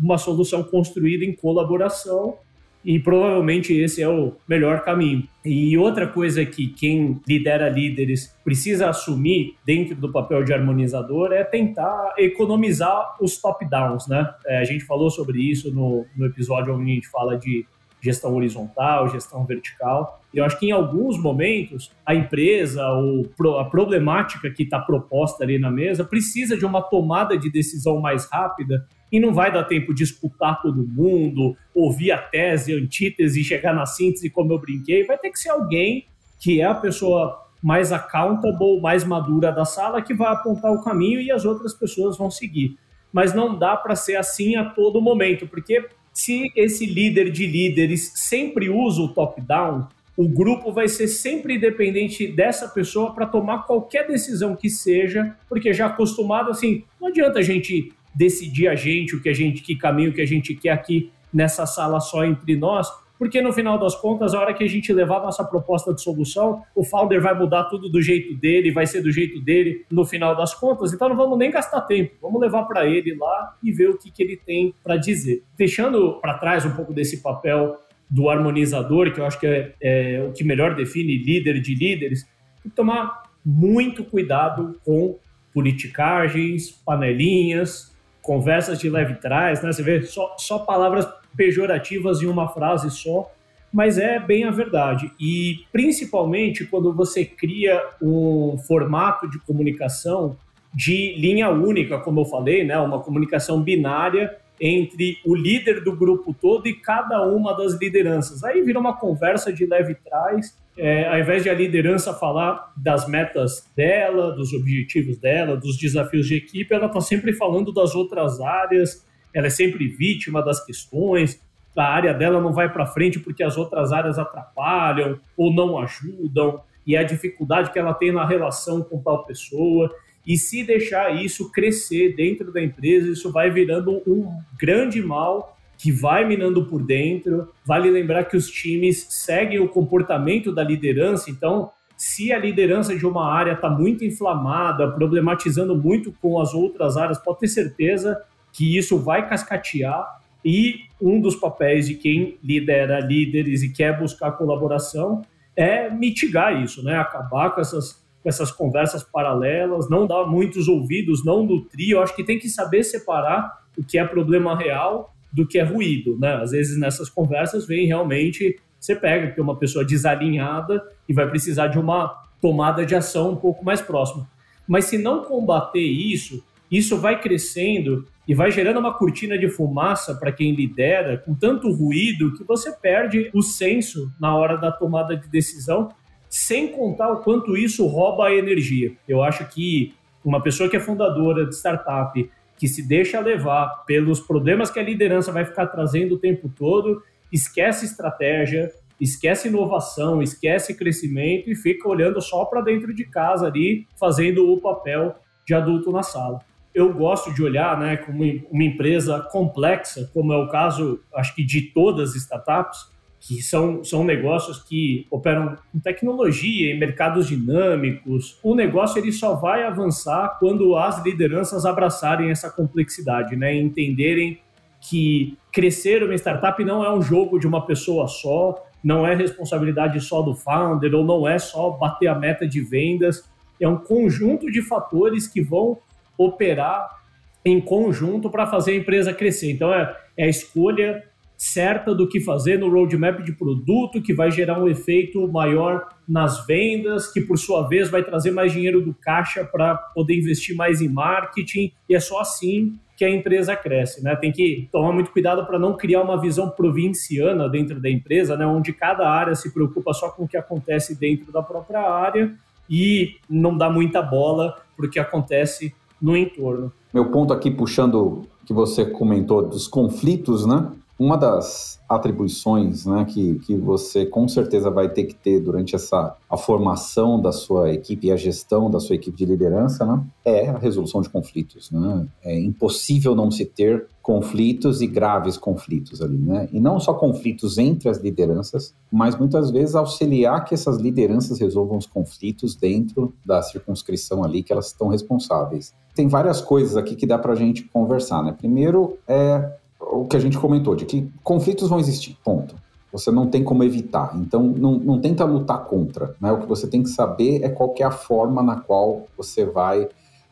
[0.00, 2.38] uma solução construída em colaboração.
[2.86, 5.26] E provavelmente esse é o melhor caminho.
[5.44, 11.42] E outra coisa que quem lidera líderes precisa assumir dentro do papel de harmonizador é
[11.42, 14.32] tentar economizar os top-downs, né?
[14.46, 17.66] É, a gente falou sobre isso no, no episódio onde a gente fala de
[18.00, 20.20] gestão horizontal, gestão vertical.
[20.32, 25.58] Eu acho que em alguns momentos a empresa ou a problemática que está proposta ali
[25.58, 29.94] na mesa precisa de uma tomada de decisão mais rápida e não vai dar tempo
[29.94, 35.04] de escutar todo mundo, ouvir a tese, a antítese, chegar na síntese como eu brinquei.
[35.04, 36.06] Vai ter que ser alguém
[36.38, 41.20] que é a pessoa mais accountable, mais madura da sala que vai apontar o caminho
[41.20, 42.76] e as outras pessoas vão seguir.
[43.12, 48.12] Mas não dá para ser assim a todo momento, porque se esse líder de líderes
[48.14, 54.06] sempre usa o top-down, o grupo vai ser sempre independente dessa pessoa para tomar qualquer
[54.06, 59.22] decisão que seja, porque já acostumado assim, não adianta a gente decidir a gente o
[59.22, 62.88] que a gente que caminho que a gente quer aqui nessa sala só entre nós,
[63.18, 66.62] porque no final das contas, a hora que a gente levar nossa proposta de solução,
[66.74, 70.36] o founder vai mudar tudo do jeito dele, vai ser do jeito dele no final
[70.36, 73.88] das contas, então não vamos nem gastar tempo, vamos levar para ele lá e ver
[73.90, 75.42] o que, que ele tem para dizer.
[75.56, 77.76] Deixando para trás um pouco desse papel
[78.08, 82.24] do harmonizador, que eu acho que é, é o que melhor define líder de líderes,
[82.62, 85.18] tem que tomar muito cuidado com
[85.54, 87.95] politicagens, panelinhas,
[88.26, 89.72] conversas de leve trás, né?
[89.72, 93.30] Você vê só, só palavras pejorativas em uma frase só,
[93.72, 95.12] mas é bem a verdade.
[95.20, 100.36] E principalmente quando você cria um formato de comunicação
[100.74, 102.76] de linha única, como eu falei, né?
[102.78, 108.42] Uma comunicação binária entre o líder do grupo todo e cada uma das lideranças.
[108.42, 113.08] Aí vira uma conversa de leve trás, é, ao invés de a liderança falar das
[113.08, 118.40] metas dela, dos objetivos dela, dos desafios de equipe, ela está sempre falando das outras
[118.40, 121.40] áreas, ela é sempre vítima das questões,
[121.76, 126.60] a área dela não vai para frente porque as outras áreas atrapalham ou não ajudam,
[126.86, 129.92] e a dificuldade que ela tem na relação com tal pessoa.
[130.24, 135.55] E se deixar isso crescer dentro da empresa, isso vai virando um grande mal
[135.86, 137.48] que vai minando por dentro.
[137.64, 143.06] Vale lembrar que os times seguem o comportamento da liderança, então, se a liderança de
[143.06, 148.20] uma área está muito inflamada, problematizando muito com as outras áreas, pode ter certeza
[148.52, 150.04] que isso vai cascatear.
[150.44, 155.22] E um dos papéis de quem lidera líderes e quer buscar colaboração
[155.54, 156.98] é mitigar isso, né?
[156.98, 161.90] Acabar com essas com essas conversas paralelas, não dar muitos ouvidos, não nutrir.
[161.90, 165.62] Eu acho que tem que saber separar o que é problema real do que é
[165.62, 166.34] ruído, né?
[166.36, 171.28] Às vezes nessas conversas vem realmente você pega que é uma pessoa desalinhada e vai
[171.28, 172.08] precisar de uma
[172.40, 174.26] tomada de ação um pouco mais próxima.
[174.66, 180.14] Mas se não combater isso, isso vai crescendo e vai gerando uma cortina de fumaça
[180.14, 185.16] para quem lidera, com tanto ruído que você perde o senso na hora da tomada
[185.16, 185.90] de decisão
[186.28, 188.92] sem contar o quanto isso rouba a energia.
[189.06, 189.94] Eu acho que
[190.24, 194.82] uma pessoa que é fundadora de startup, que se deixa levar pelos problemas que a
[194.82, 201.88] liderança vai ficar trazendo o tempo todo, esquece estratégia, esquece inovação, esquece crescimento e fica
[201.88, 205.14] olhando só para dentro de casa ali, fazendo o papel
[205.46, 206.40] de adulto na sala.
[206.74, 211.44] Eu gosto de olhar, né, como uma empresa complexa, como é o caso, acho que
[211.44, 212.90] de todas as startups,
[213.26, 218.38] que são, são negócios que operam com tecnologia em mercados dinâmicos.
[218.40, 223.52] O negócio ele só vai avançar quando as lideranças abraçarem essa complexidade, né?
[223.52, 224.38] entenderem
[224.80, 230.00] que crescer uma startup não é um jogo de uma pessoa só, não é responsabilidade
[230.00, 233.28] só do founder, ou não é só bater a meta de vendas,
[233.60, 235.78] é um conjunto de fatores que vão
[236.16, 236.96] operar
[237.44, 239.50] em conjunto para fazer a empresa crescer.
[239.50, 241.02] Então, é, é a escolha
[241.36, 246.46] certa do que fazer no roadmap de produto, que vai gerar um efeito maior nas
[246.46, 250.80] vendas, que por sua vez vai trazer mais dinheiro do caixa para poder investir mais
[250.80, 254.16] em marketing, e é só assim que a empresa cresce, né?
[254.16, 258.46] Tem que tomar muito cuidado para não criar uma visão provinciana dentro da empresa, né?
[258.46, 262.34] Onde cada área se preocupa só com o que acontece dentro da própria área
[262.70, 266.72] e não dá muita bola para o que acontece no entorno.
[266.92, 270.70] Meu ponto aqui, puxando que você comentou dos conflitos, né?
[270.98, 276.16] Uma das atribuições né, que, que você com certeza vai ter que ter durante essa
[276.28, 280.48] a formação da sua equipe e a gestão da sua equipe de liderança né, é
[280.48, 281.70] a resolução de conflitos.
[281.70, 282.06] Né?
[282.24, 286.16] É impossível não se ter conflitos e graves conflitos ali.
[286.16, 286.48] Né?
[286.50, 291.76] E não só conflitos entre as lideranças, mas muitas vezes auxiliar que essas lideranças resolvam
[291.76, 295.74] os conflitos dentro da circunscrição ali que elas estão responsáveis.
[295.94, 298.22] Tem várias coisas aqui que dá para a gente conversar.
[298.22, 298.32] Né?
[298.32, 299.56] Primeiro é
[299.90, 302.54] o que a gente comentou, de que conflitos vão existir, ponto.
[302.92, 304.16] Você não tem como evitar.
[304.16, 306.14] Então, não, não tenta lutar contra.
[306.20, 306.32] Né?
[306.32, 309.88] O que você tem que saber é qual é a forma na qual você vai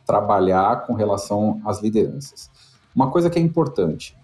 [0.07, 2.51] trabalhar com relação às lideranças.
[2.95, 4.17] Uma coisa que é importante: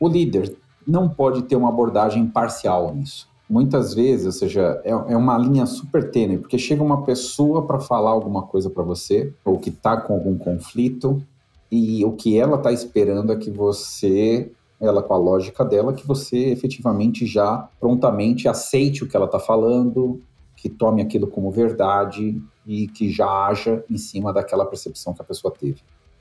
[0.00, 0.56] o líder
[0.86, 3.28] não pode ter uma abordagem parcial nisso.
[3.48, 7.78] Muitas vezes, ou seja, é, é uma linha super tênue, porque chega uma pessoa para
[7.78, 11.22] falar alguma coisa para você, ou que está com algum conflito,
[11.70, 14.50] e o que ela está esperando é que você,
[14.84, 19.38] ela com a lógica dela, que você efetivamente já prontamente aceite o que ela está
[19.38, 20.20] falando,
[20.56, 25.24] que tome aquilo como verdade e que já haja em cima daquela percepção que a
[25.24, 25.80] pessoa teve.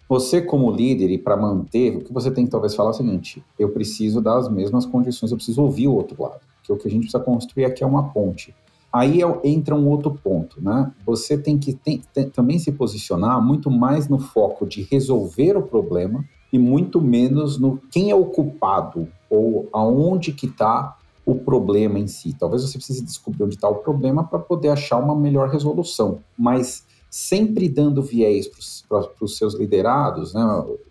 [0.09, 2.95] Você, como líder, e para manter, o que você tem que talvez falar é o
[2.95, 6.88] seguinte: eu preciso das mesmas condições, eu preciso ouvir o outro lado, que o que
[6.88, 8.53] a gente precisa construir aqui é uma ponte.
[8.91, 10.91] Aí é entra um outro ponto, né?
[11.05, 15.64] Você tem que tem, tem, também se posicionar muito mais no foco de resolver o
[15.64, 16.24] problema
[16.54, 20.95] e muito menos no quem é o culpado ou aonde que está
[21.26, 22.36] o problema em si.
[22.38, 26.86] Talvez você precise descobrir onde está o problema para poder achar uma melhor resolução, mas
[27.10, 28.47] sempre dando viés
[28.88, 30.41] para os seus liderados, né,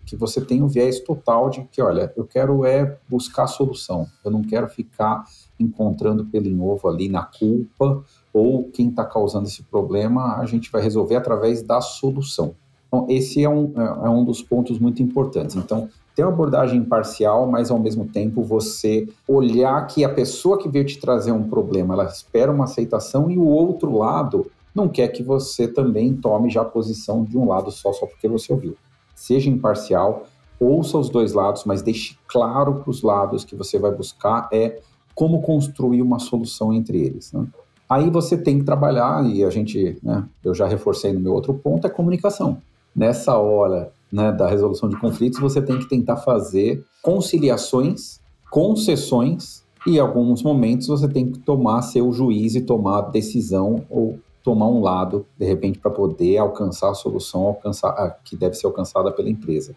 [0.05, 4.07] que você tem o viés total de que, olha, eu quero é buscar a solução,
[4.23, 5.23] eu não quero ficar
[5.59, 8.03] encontrando pelo novo ali na culpa
[8.33, 12.55] ou quem está causando esse problema, a gente vai resolver através da solução.
[12.93, 15.55] Então, esse é um, é, é um dos pontos muito importantes.
[15.55, 20.69] Então, ter uma abordagem imparcial, mas ao mesmo tempo você olhar que a pessoa que
[20.69, 25.07] veio te trazer um problema, ela espera uma aceitação e o outro lado não quer
[25.07, 28.77] que você também tome já a posição de um lado só, só porque você ouviu.
[29.15, 30.27] Seja imparcial,
[30.59, 34.79] ouça os dois lados, mas deixe claro para os lados que você vai buscar é
[35.15, 37.33] como construir uma solução entre eles.
[37.33, 37.47] Né?
[37.89, 41.55] Aí você tem que trabalhar, e a gente, né, eu já reforcei no meu outro
[41.55, 42.61] ponto, é comunicação.
[42.95, 48.19] Nessa hora né, da resolução de conflitos, você tem que tentar fazer conciliações,
[48.51, 54.19] concessões, e em alguns momentos você tem que tomar seu juiz e tomar decisão ou
[54.43, 59.11] tomar um lado, de repente, para poder alcançar a solução alcançar, que deve ser alcançada
[59.11, 59.75] pela empresa.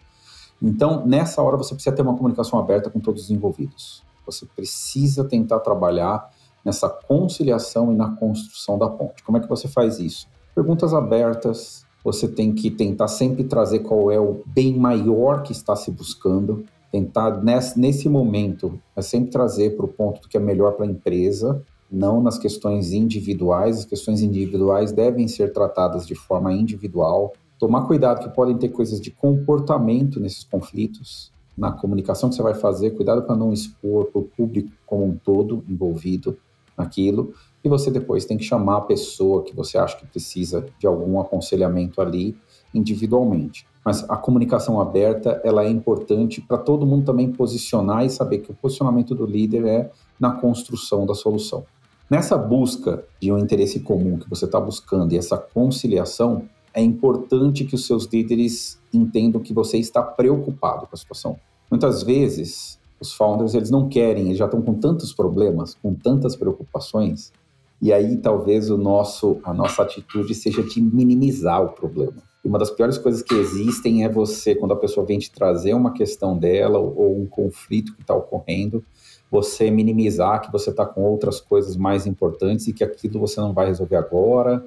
[0.61, 4.03] Então, nessa hora, você precisa ter uma comunicação aberta com todos os envolvidos.
[4.25, 6.29] Você precisa tentar trabalhar
[6.65, 9.23] nessa conciliação e na construção da ponte.
[9.23, 10.27] Como é que você faz isso?
[10.53, 15.75] Perguntas abertas, você tem que tentar sempre trazer qual é o bem maior que está
[15.75, 20.39] se buscando, tentar nesse, nesse momento é sempre trazer para o ponto do que é
[20.39, 23.79] melhor para a empresa não nas questões individuais.
[23.79, 27.33] As questões individuais devem ser tratadas de forma individual.
[27.57, 32.53] Tomar cuidado que podem ter coisas de comportamento nesses conflitos, na comunicação que você vai
[32.53, 36.37] fazer, cuidado para não expor para o público como um todo envolvido
[36.77, 37.33] naquilo.
[37.63, 41.19] E você depois tem que chamar a pessoa que você acha que precisa de algum
[41.19, 42.37] aconselhamento ali
[42.73, 43.65] individualmente.
[43.83, 48.51] Mas a comunicação aberta ela é importante para todo mundo também posicionar e saber que
[48.51, 51.65] o posicionamento do líder é na construção da solução.
[52.09, 57.65] Nessa busca de um interesse comum que você está buscando e essa conciliação, é importante
[57.65, 61.37] que os seus líderes entendam que você está preocupado com a situação.
[61.71, 66.35] Muitas vezes, os founders eles não querem, eles já estão com tantos problemas, com tantas
[66.35, 67.33] preocupações,
[67.81, 72.23] e aí talvez o nosso, a nossa atitude seja de minimizar o problema.
[72.43, 75.91] Uma das piores coisas que existem é você, quando a pessoa vem te trazer uma
[75.91, 78.83] questão dela ou, ou um conflito que está ocorrendo,
[79.29, 83.53] você minimizar que você está com outras coisas mais importantes e que aquilo você não
[83.53, 84.63] vai resolver agora.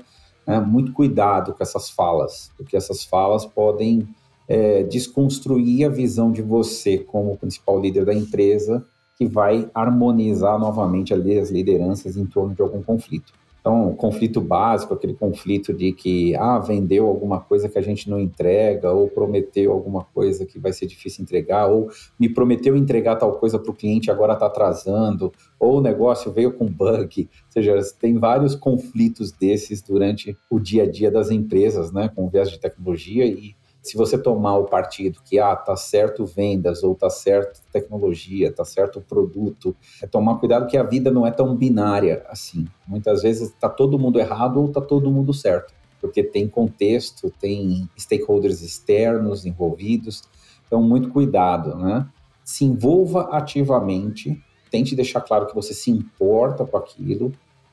[0.47, 0.61] Né?
[0.61, 4.07] Muito cuidado com essas falas, porque essas falas podem
[4.47, 8.85] é, desconstruir a visão de você como principal líder da empresa,
[9.21, 13.35] que vai harmonizar novamente ali as lideranças em torno de algum conflito.
[13.61, 18.19] Então, conflito básico, aquele conflito de que, ah, vendeu alguma coisa que a gente não
[18.19, 23.35] entrega, ou prometeu alguma coisa que vai ser difícil entregar, ou me prometeu entregar tal
[23.35, 27.29] coisa para o cliente agora está atrasando, ou o negócio veio com bug.
[27.31, 32.27] Ou seja, tem vários conflitos desses durante o dia a dia das empresas, né, com
[32.27, 36.95] viés de tecnologia, e se você tomar o partido que ah, tá certo vendas ou
[36.95, 41.57] tá certo tecnologia, tá certo produto, é tomar cuidado que a vida não é tão
[41.57, 42.67] binária assim.
[42.87, 47.89] Muitas vezes tá todo mundo errado ou tá todo mundo certo, porque tem contexto, tem
[47.99, 50.23] stakeholders externos envolvidos.
[50.67, 52.07] Então, muito cuidado, né?
[52.45, 57.33] Se envolva ativamente, tente deixar claro que você se importa com aquilo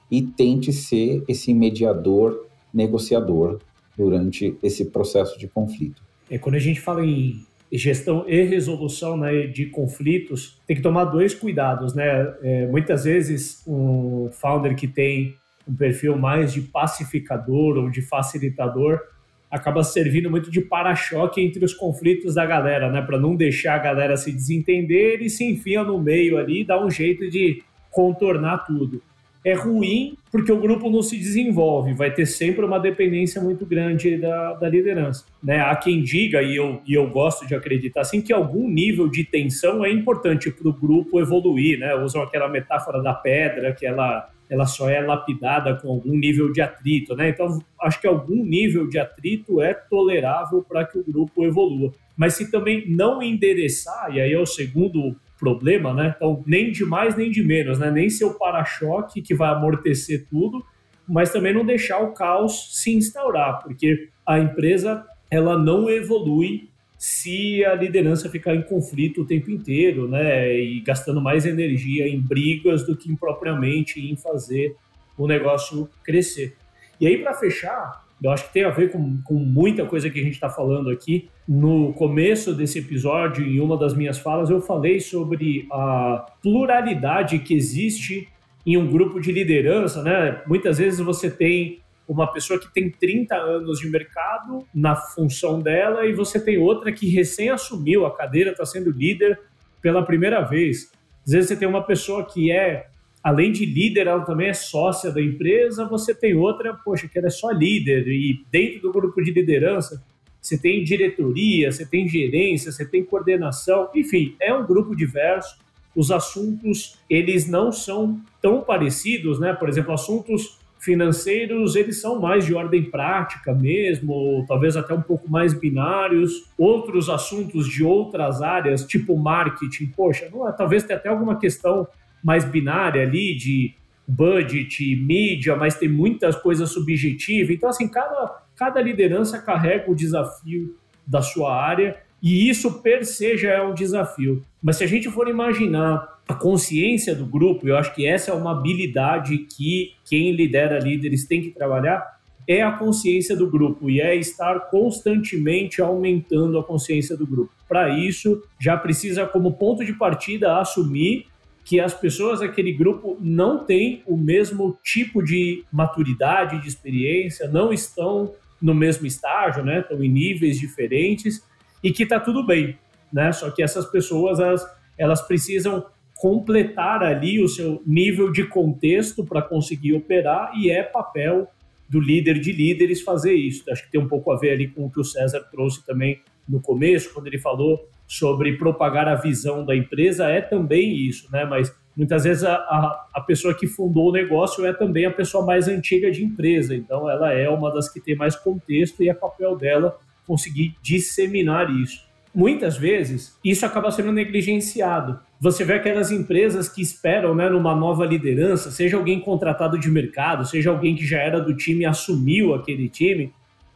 [0.10, 3.60] e tente ser esse mediador, negociador
[3.98, 6.02] durante esse processo de conflito.
[6.30, 11.06] É, quando a gente fala em gestão e resolução né, de conflitos, tem que tomar
[11.06, 11.94] dois cuidados.
[11.94, 12.06] Né?
[12.42, 15.36] É, muitas vezes, um founder que tem
[15.68, 19.02] um perfil mais de pacificador ou de facilitador
[19.50, 23.02] acaba servindo muito de para-choque entre os conflitos da galera, né?
[23.02, 26.84] Para não deixar a galera se desentender, ele se enfia no meio ali e dá
[26.84, 29.02] um jeito de contornar tudo.
[29.48, 34.18] É ruim porque o grupo não se desenvolve, vai ter sempre uma dependência muito grande
[34.18, 35.24] da, da liderança.
[35.42, 35.62] Né?
[35.62, 39.24] Há quem diga, e eu, e eu gosto de acreditar assim, que algum nível de
[39.24, 41.80] tensão é importante para o grupo evoluir.
[41.80, 41.96] Né?
[41.96, 46.62] Usam aquela metáfora da pedra, que ela ela só é lapidada com algum nível de
[46.62, 47.28] atrito, né?
[47.28, 51.92] Então, acho que algum nível de atrito é tolerável para que o grupo evolua.
[52.16, 56.14] Mas se também não endereçar, e aí é o segundo problema, né?
[56.16, 57.92] Então, nem de mais nem de menos, né?
[57.92, 60.66] Nem ser o para-choque que vai amortecer tudo,
[61.08, 67.64] mas também não deixar o caos se instaurar, porque a empresa ela não evolui se
[67.64, 72.86] a liderança ficar em conflito o tempo inteiro, né, e gastando mais energia em brigas
[72.86, 74.76] do que em, propriamente em fazer
[75.18, 76.56] o negócio crescer.
[77.00, 80.20] E aí, para fechar, eu acho que tem a ver com, com muita coisa que
[80.20, 81.30] a gente está falando aqui.
[81.48, 87.54] No começo desse episódio, em uma das minhas falas, eu falei sobre a pluralidade que
[87.54, 88.28] existe
[88.66, 90.42] em um grupo de liderança, né?
[90.48, 96.06] Muitas vezes você tem uma pessoa que tem 30 anos de mercado na função dela
[96.06, 99.40] e você tem outra que recém assumiu a cadeira, está sendo líder
[99.82, 100.92] pela primeira vez.
[101.26, 102.88] Às vezes você tem uma pessoa que é,
[103.24, 107.28] além de líder, ela também é sócia da empresa, você tem outra, poxa, que ela
[107.28, 110.04] é só líder e dentro do grupo de liderança
[110.42, 115.58] você tem diretoria, você tem gerência, você tem coordenação, enfim, é um grupo diverso.
[115.94, 119.54] Os assuntos, eles não são tão parecidos, né?
[119.54, 125.02] Por exemplo, assuntos financeiros eles são mais de ordem prática mesmo, ou talvez até um
[125.02, 126.46] pouco mais binários.
[126.58, 131.88] Outros assuntos de outras áreas, tipo marketing, poxa, não é, talvez tenha até alguma questão
[132.24, 133.74] mais binária ali de
[134.08, 137.50] budget, mídia, mas tem muitas coisas subjetivas.
[137.56, 143.38] Então, assim, cada, cada liderança carrega o desafio da sua área e isso per se
[143.38, 144.44] já é um desafio.
[144.62, 148.34] Mas se a gente for imaginar a consciência do grupo, eu acho que essa é
[148.34, 154.00] uma habilidade que quem lidera líderes tem que trabalhar, é a consciência do grupo e
[154.00, 157.52] é estar constantemente aumentando a consciência do grupo.
[157.68, 161.28] Para isso, já precisa, como ponto de partida, assumir
[161.68, 167.74] que as pessoas daquele grupo não têm o mesmo tipo de maturidade, de experiência, não
[167.74, 169.82] estão no mesmo estágio, né?
[169.82, 171.46] estão em níveis diferentes
[171.84, 172.78] e que está tudo bem.
[173.12, 173.34] Né?
[173.34, 174.66] Só que essas pessoas elas,
[174.98, 181.50] elas precisam completar ali o seu nível de contexto para conseguir operar e é papel
[181.90, 183.70] do líder de líderes fazer isso.
[183.70, 186.22] Acho que tem um pouco a ver ali com o que o César trouxe também
[186.48, 191.46] no começo, quando ele falou sobre propagar a visão da empresa, é também isso, né?
[191.46, 195.46] Mas muitas vezes a, a, a pessoa que fundou o negócio é também a pessoa
[195.46, 199.14] mais antiga de empresa, então ela é uma das que tem mais contexto e é
[199.14, 202.08] papel dela conseguir disseminar isso.
[202.34, 208.06] Muitas vezes isso acaba sendo negligenciado você vê aquelas empresas que esperam né, numa nova
[208.06, 212.56] liderança, seja alguém contratado de mercado, seja alguém que já era do time e assumiu
[212.56, 213.32] aquele time,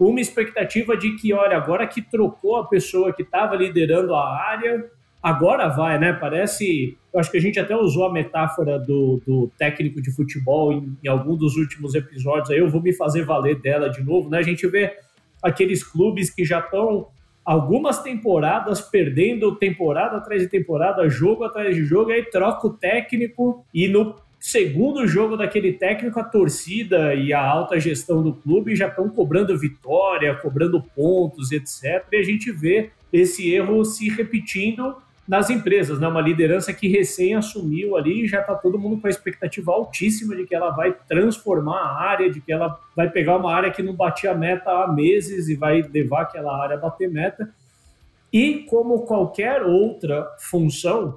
[0.10, 4.90] uma expectativa de que, olha, agora que trocou a pessoa que estava liderando a área,
[5.22, 6.14] agora vai, né?
[6.14, 6.98] Parece.
[7.14, 10.98] Eu acho que a gente até usou a metáfora do, do técnico de futebol em,
[11.04, 14.38] em algum dos últimos episódios, aí eu vou me fazer valer dela de novo, né?
[14.40, 14.98] A gente vê
[15.44, 17.08] aqueles clubes que já estão
[17.44, 23.66] algumas temporadas perdendo temporada atrás de temporada, jogo atrás de jogo, aí troca o técnico
[23.74, 28.88] e no segundo jogo daquele técnico, a torcida e a alta gestão do clube já
[28.88, 32.04] estão cobrando vitória, cobrando pontos, etc.
[32.12, 34.96] E a gente vê esse erro se repetindo
[35.28, 36.08] nas empresas, né?
[36.08, 40.46] Uma liderança que recém assumiu ali, já está todo mundo com a expectativa altíssima de
[40.46, 43.94] que ela vai transformar a área, de que ela vai pegar uma área que não
[43.94, 47.54] batia meta há meses e vai levar aquela área a bater meta.
[48.34, 51.16] E como qualquer outra função,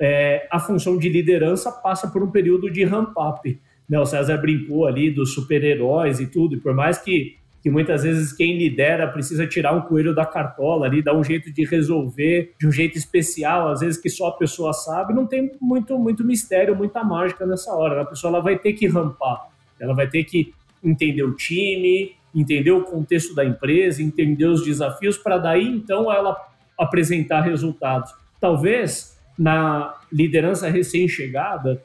[0.00, 3.60] é, a função de liderança passa por um período de ramp-up.
[3.88, 3.98] Né?
[4.00, 8.32] O César brincou ali dos super-heróis e tudo, e por mais que que muitas vezes
[8.32, 12.66] quem lidera precisa tirar um coelho da cartola ali, dar um jeito de resolver de
[12.66, 16.74] um jeito especial, às vezes que só a pessoa sabe, não tem muito, muito mistério,
[16.74, 18.00] muita mágica nessa hora.
[18.00, 19.48] A pessoa ela vai ter que rampar,
[19.78, 25.18] ela vai ter que entender o time, entender o contexto da empresa, entender os desafios,
[25.18, 26.36] para daí então ela
[26.78, 28.10] apresentar resultados.
[28.40, 31.82] Talvez na liderança recém-chegada,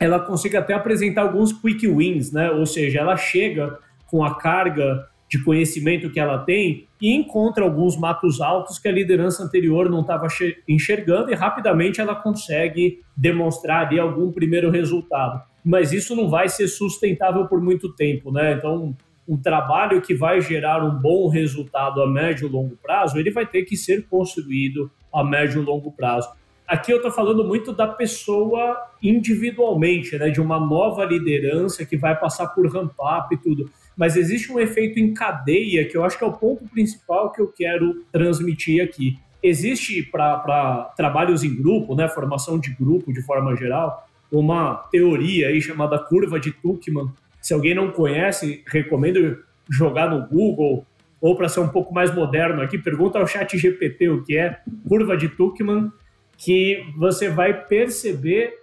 [0.00, 2.50] ela consiga até apresentar alguns quick wins, né?
[2.50, 7.94] Ou seja, ela chega com a carga de conhecimento que ela tem e encontra alguns
[7.98, 10.28] matos altos que a liderança anterior não estava
[10.66, 15.42] enxergando e rapidamente ela consegue demonstrar ali algum primeiro resultado.
[15.62, 18.54] Mas isso não vai ser sustentável por muito tempo, né?
[18.54, 18.96] Então,
[19.28, 23.44] um trabalho que vai gerar um bom resultado a médio e longo prazo, ele vai
[23.44, 26.30] ter que ser construído a médio e longo prazo.
[26.66, 32.18] Aqui eu estou falando muito da pessoa individualmente, né, de uma nova liderança que vai
[32.18, 33.70] passar por ramp-up e tudo.
[33.96, 37.40] Mas existe um efeito em cadeia que eu acho que é o ponto principal que
[37.40, 39.18] eu quero transmitir aqui.
[39.42, 45.60] Existe para trabalhos em grupo, né, formação de grupo de forma geral, uma teoria aí
[45.60, 47.08] chamada curva de Tuckman.
[47.40, 49.38] Se alguém não conhece, recomendo
[49.70, 50.86] jogar no Google
[51.20, 54.60] ou para ser um pouco mais moderno aqui, pergunta ao chat GPT o que é
[54.88, 55.90] curva de Tuckman,
[56.36, 58.54] que você vai perceber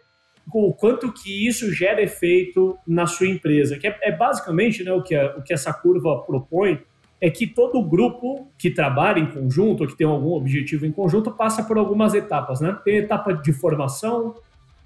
[0.53, 3.78] o quanto que isso gera efeito na sua empresa.
[3.78, 6.80] Que é, é basicamente né, o, que a, o que essa curva propõe
[7.19, 11.32] é que todo grupo que trabalha em conjunto, ou que tem algum objetivo em conjunto,
[11.32, 12.59] passa por algumas etapas.
[12.59, 12.76] Né?
[12.84, 14.36] Tem a etapa de formação,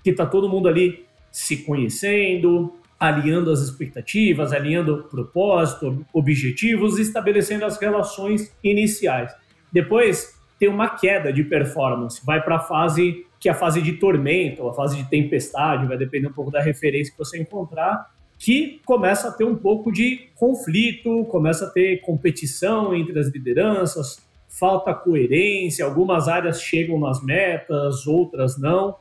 [0.03, 7.77] que está todo mundo ali se conhecendo, alinhando as expectativas, alinhando propósito, objetivos, estabelecendo as
[7.79, 9.33] relações iniciais.
[9.71, 13.93] Depois tem uma queda de performance, vai para a fase que é a fase de
[13.93, 18.81] tormento, a fase de tempestade, vai depender um pouco da referência que você encontrar, que
[18.85, 24.93] começa a ter um pouco de conflito, começa a ter competição entre as lideranças, falta
[24.93, 28.95] coerência, algumas áreas chegam nas metas, outras não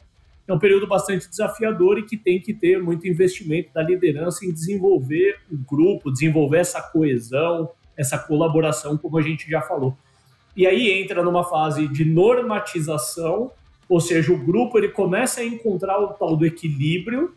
[0.46, 4.52] é um período bastante desafiador e que tem que ter muito investimento da liderança em
[4.52, 9.96] desenvolver o grupo, desenvolver essa coesão, essa colaboração, como a gente já falou.
[10.57, 13.50] E aí entra numa fase de normatização,
[13.88, 17.34] ou seja, o grupo ele começa a encontrar o tal do equilíbrio,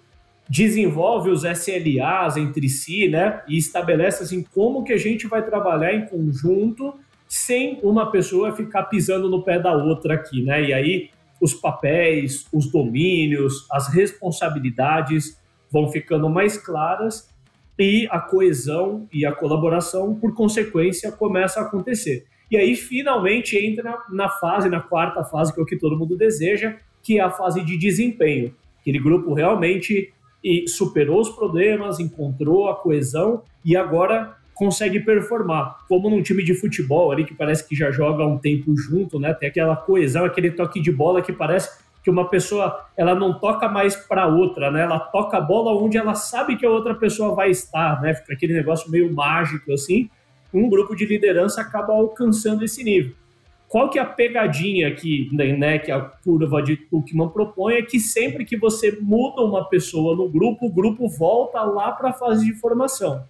[0.50, 5.94] desenvolve os SLAs entre si, né, e estabelece assim como que a gente vai trabalhar
[5.94, 6.94] em conjunto
[7.28, 10.64] sem uma pessoa ficar pisando no pé da outra aqui, né?
[10.64, 11.10] E aí
[11.42, 15.38] os papéis, os domínios, as responsabilidades
[15.70, 17.30] vão ficando mais claras
[17.78, 22.26] e a coesão e a colaboração, por consequência, começa a acontecer.
[22.50, 26.16] E aí, finalmente, entra na fase, na quarta fase, que é o que todo mundo
[26.16, 28.54] deseja, que é a fase de desempenho.
[28.80, 30.14] Aquele grupo realmente
[30.68, 35.80] superou os problemas, encontrou a coesão e agora consegue performar.
[35.88, 39.20] Como num time de futebol ali, que parece que já joga há um tempo junto,
[39.20, 39.34] né?
[39.34, 43.68] Tem aquela coesão, aquele toque de bola que parece que uma pessoa ela não toca
[43.68, 44.84] mais para outra, né?
[44.84, 48.14] Ela toca a bola onde ela sabe que a outra pessoa vai estar, né?
[48.14, 50.10] Fica aquele negócio meio mágico assim.
[50.54, 53.14] Um grupo de liderança acaba alcançando esse nível.
[53.68, 58.00] Qual que é a pegadinha que, né, que a curva de Tuckman propõe é que
[58.00, 62.46] sempre que você muda uma pessoa no grupo, o grupo volta lá para a fase
[62.46, 63.26] de formação.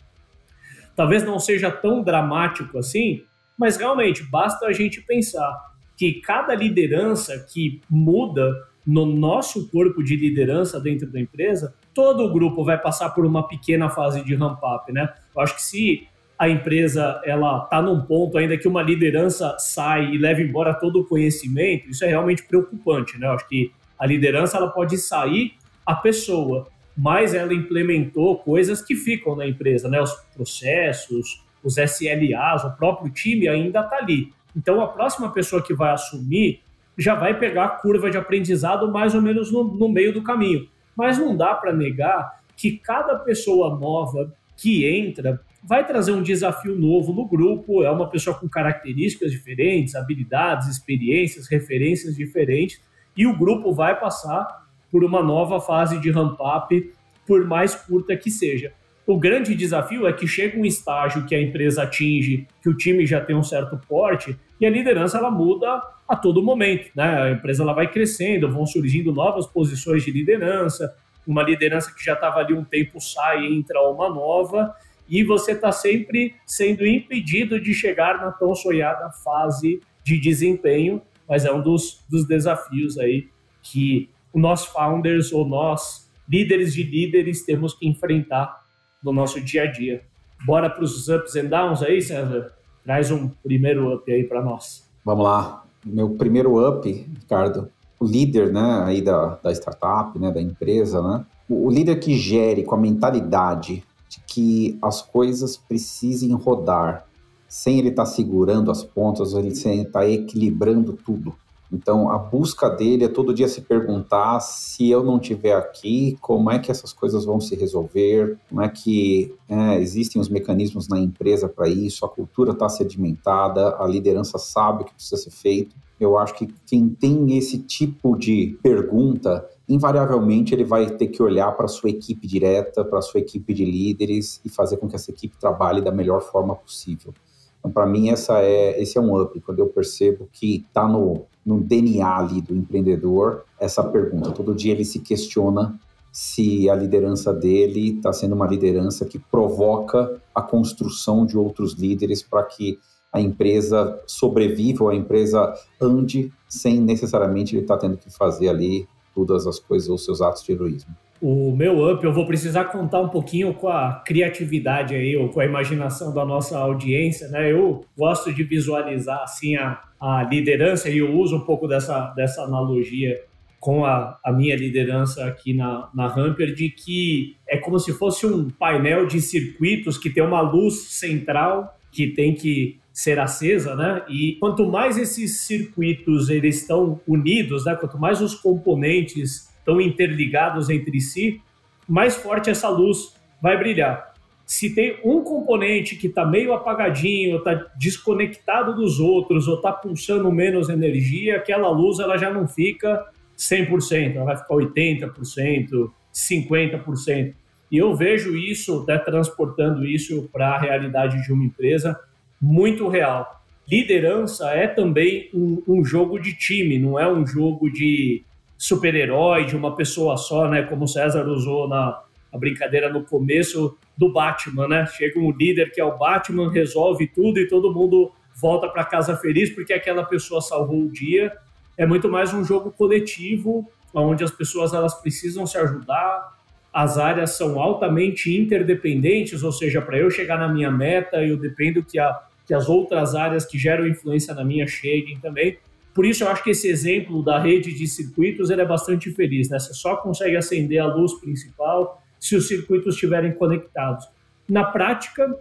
[0.96, 3.24] Talvez não seja tão dramático assim,
[3.58, 5.56] mas realmente basta a gente pensar
[5.96, 8.54] que cada liderança que muda
[8.86, 13.48] no nosso corpo de liderança dentro da empresa, todo o grupo vai passar por uma
[13.48, 15.14] pequena fase de ramp up, né?
[15.36, 16.08] Eu acho que se
[16.38, 21.02] a empresa ela tá num ponto ainda que uma liderança sai e leva embora todo
[21.02, 23.28] o conhecimento, isso é realmente preocupante, né?
[23.28, 25.54] Eu acho que a liderança ela pode sair,
[25.86, 26.68] a pessoa
[26.98, 30.02] mas ela implementou coisas que ficam na empresa, né?
[30.02, 34.34] Os processos, os SLAs, o próprio time ainda está ali.
[34.56, 36.62] Então, a próxima pessoa que vai assumir
[36.98, 40.68] já vai pegar a curva de aprendizado mais ou menos no, no meio do caminho.
[40.96, 46.76] Mas não dá para negar que cada pessoa nova que entra vai trazer um desafio
[46.76, 52.82] novo no grupo, é uma pessoa com características diferentes, habilidades, experiências, referências diferentes,
[53.18, 54.48] e o grupo vai passar
[54.90, 56.94] por uma nova fase de ramp-up,
[57.26, 58.72] por mais curta que seja.
[59.06, 63.06] O grande desafio é que chega um estágio que a empresa atinge, que o time
[63.06, 66.90] já tem um certo porte, e a liderança ela muda a todo momento.
[66.96, 67.24] Né?
[67.24, 70.96] A empresa ela vai crescendo, vão surgindo novas posições de liderança,
[71.28, 74.74] uma liderança que já estava ali um tempo sai entra uma nova,
[75.10, 81.46] e você está sempre sendo impedido de chegar na tão sonhada fase de desempenho, mas
[81.46, 83.28] é um dos, dos desafios aí
[83.62, 88.66] que nós founders ou nós líderes de líderes temos que enfrentar
[89.04, 90.04] no nosso dia a dia.
[90.46, 92.54] Bora para os ups and downs aí, César?
[92.84, 94.88] Traz um primeiro up aí para nós.
[95.04, 95.64] Vamos lá.
[95.86, 101.26] Meu primeiro up, Ricardo, o líder, né, aí da, da startup, né, da empresa, né,
[101.50, 103.84] o, o líder que gere com a mentalidade de
[104.26, 107.08] que as coisas precisem rodar,
[107.48, 111.36] sem ele estar tá segurando as pontas, ele sem estar tá equilibrando tudo.
[111.72, 116.50] Então, a busca dele é todo dia se perguntar se eu não estiver aqui, como
[116.50, 120.98] é que essas coisas vão se resolver, como é que é, existem os mecanismos na
[120.98, 125.76] empresa para isso, a cultura está sedimentada, a liderança sabe o que precisa ser feito.
[126.00, 131.52] Eu acho que quem tem esse tipo de pergunta, invariavelmente ele vai ter que olhar
[131.52, 134.96] para a sua equipe direta, para a sua equipe de líderes e fazer com que
[134.96, 137.14] essa equipe trabalhe da melhor forma possível.
[137.60, 141.26] Então, para mim, essa é, esse é um up, quando eu percebo que está no,
[141.46, 144.32] no DNA ali do empreendedor essa pergunta.
[144.32, 145.78] Todo dia ele se questiona
[146.12, 152.24] se a liderança dele está sendo uma liderança que provoca a construção de outros líderes
[152.24, 152.80] para que
[153.12, 158.50] a empresa sobreviva ou a empresa ande sem necessariamente ele estar tá tendo que fazer
[158.50, 158.88] ali
[159.26, 163.02] todas as coisas, os seus atos de heroísmo o meu up, eu vou precisar contar
[163.02, 167.52] um pouquinho com a criatividade aí, ou com a imaginação da nossa audiência, né?
[167.52, 172.44] Eu gosto de visualizar, assim, a, a liderança, e eu uso um pouco dessa, dessa
[172.44, 173.20] analogia
[173.60, 178.28] com a, a minha liderança aqui na, na Hamper, de que é como se fosse
[178.28, 184.02] um painel de circuitos que tem uma luz central que tem que ser acesa, né?
[184.10, 187.76] E quanto mais esses circuitos eles estão unidos, né?
[187.76, 191.40] Quanto mais os componentes estão interligados entre si,
[191.88, 194.16] mais forte essa luz vai brilhar.
[194.48, 200.32] Se tem um componente que está meio apagadinho, está desconectado dos outros, ou está pulsando
[200.32, 203.06] menos energia, aquela luz ela já não fica
[203.38, 207.36] 100%, ela vai ficar 80%, 50%.
[207.72, 211.96] E eu vejo isso, até transportando isso para a realidade de uma empresa,
[212.42, 213.42] muito real.
[213.70, 218.24] Liderança é também um, um jogo de time, não é um jogo de
[218.58, 220.64] super-herói de uma pessoa só, né?
[220.64, 222.02] Como o César usou na
[222.34, 224.86] brincadeira no começo do Batman, né?
[224.86, 229.16] Chega um líder que é o Batman, resolve tudo e todo mundo volta para casa
[229.18, 231.36] feliz porque aquela pessoa salvou o dia.
[231.78, 236.38] É muito mais um jogo coletivo, onde as pessoas elas precisam se ajudar.
[236.72, 241.84] As áreas são altamente interdependentes, ou seja, para eu chegar na minha meta, eu dependo
[241.84, 245.58] que, a, que as outras áreas que geram influência na minha cheguem também.
[245.94, 249.50] Por isso eu acho que esse exemplo da rede de circuitos ele é bastante feliz,
[249.50, 249.60] né?
[249.60, 254.08] Você só consegue acender a luz principal se os circuitos estiverem conectados.
[254.48, 255.38] Na prática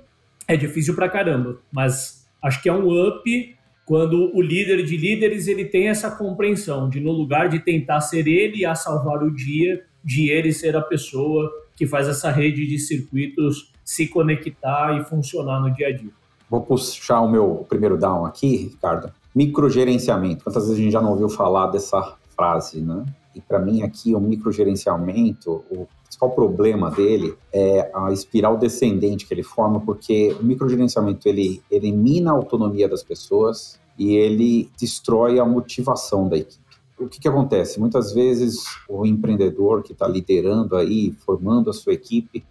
[0.49, 5.47] é difícil pra caramba, mas acho que é um up quando o líder de líderes
[5.47, 9.85] ele tem essa compreensão de no lugar de tentar ser ele a salvar o dia,
[10.05, 15.61] de ele ser a pessoa que faz essa rede de circuitos se conectar e funcionar
[15.61, 16.11] no dia a dia.
[16.49, 20.45] Vou puxar o meu primeiro down aqui, Ricardo, Microgerenciamento.
[20.45, 23.05] Quantas vezes a gente já não ouviu falar dessa frase, né?
[23.35, 29.35] E para mim aqui o microgerenciamento, o principal problema dele é a espiral descendente que
[29.35, 35.45] ele forma, porque o microgerenciamento ele elimina a autonomia das pessoas e ele destrói a
[35.45, 36.65] motivação da equipe.
[36.99, 37.79] O que, que acontece?
[37.79, 42.43] Muitas vezes o empreendedor que está liderando aí, formando a sua equipe,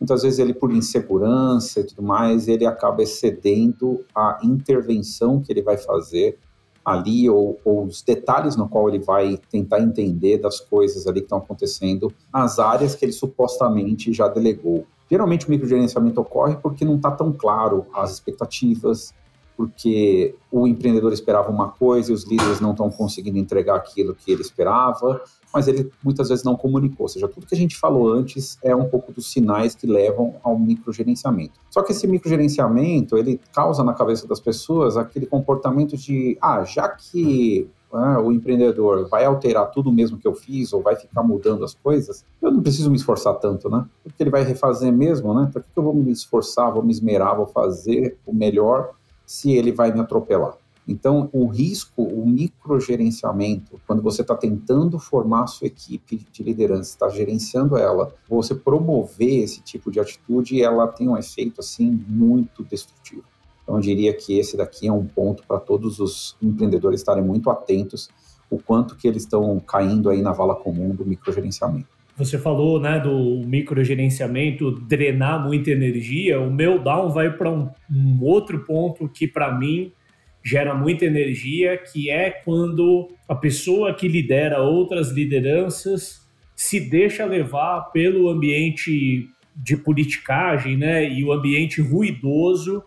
[0.00, 5.62] muitas vezes ele por insegurança e tudo mais, ele acaba excedendo a intervenção que ele
[5.62, 6.38] vai fazer
[6.84, 11.26] ali ou, ou, os detalhes no qual ele vai tentar entender das coisas ali que
[11.26, 14.86] estão acontecendo nas áreas que ele supostamente já delegou.
[15.10, 19.12] Geralmente o microgerenciamento ocorre porque não está tão claro as expectativas,
[19.56, 24.30] porque o empreendedor esperava uma coisa e os líderes não estão conseguindo entregar aquilo que
[24.30, 25.20] ele esperava,
[25.52, 27.04] mas ele muitas vezes não comunicou.
[27.04, 30.36] Ou seja, tudo que a gente falou antes é um pouco dos sinais que levam
[30.42, 31.54] ao microgerenciamento.
[31.70, 36.88] Só que esse microgerenciamento, ele causa na cabeça das pessoas aquele comportamento de, ah, já
[36.88, 41.64] que ah, o empreendedor vai alterar tudo mesmo que eu fiz ou vai ficar mudando
[41.64, 43.86] as coisas, eu não preciso me esforçar tanto, né?
[44.02, 45.48] Porque ele vai refazer mesmo, né?
[45.52, 48.90] Para que eu vou me esforçar, vou me esmerar, vou fazer o melhor
[49.24, 50.56] se ele vai me atropelar?
[50.88, 56.90] Então, o risco, o microgerenciamento, quando você está tentando formar a sua equipe de liderança,
[56.90, 62.64] está gerenciando ela, você promover esse tipo de atitude, ela tem um efeito assim muito
[62.64, 63.24] destrutivo.
[63.62, 67.50] Então, eu diria que esse daqui é um ponto para todos os empreendedores estarem muito
[67.50, 68.08] atentos
[68.48, 71.98] o quanto que eles estão caindo aí na vala comum do microgerenciamento.
[72.16, 76.40] Você falou, né, do microgerenciamento drenar muita energia.
[76.40, 79.92] O meu down vai para um, um outro ponto que para mim
[80.48, 86.26] gera muita energia, que é quando a pessoa que lidera outras lideranças
[86.56, 92.82] se deixa levar pelo ambiente de politicagem, né, e o ambiente ruidoso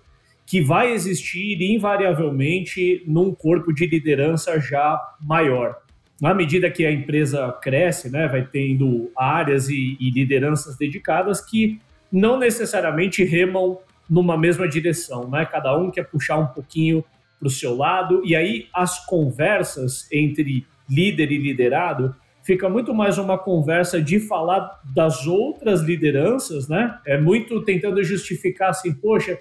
[0.46, 5.78] que vai existir invariavelmente num corpo de liderança já maior.
[6.20, 11.80] Na medida que a empresa cresce, né, vai tendo áreas e, e lideranças dedicadas que
[12.12, 15.46] não necessariamente remam numa mesma direção, né?
[15.46, 17.02] Cada um quer puxar um pouquinho
[17.42, 23.18] para o seu lado, e aí as conversas entre líder e liderado fica muito mais
[23.18, 27.00] uma conversa de falar das outras lideranças, né?
[27.04, 29.40] É muito tentando justificar assim, poxa,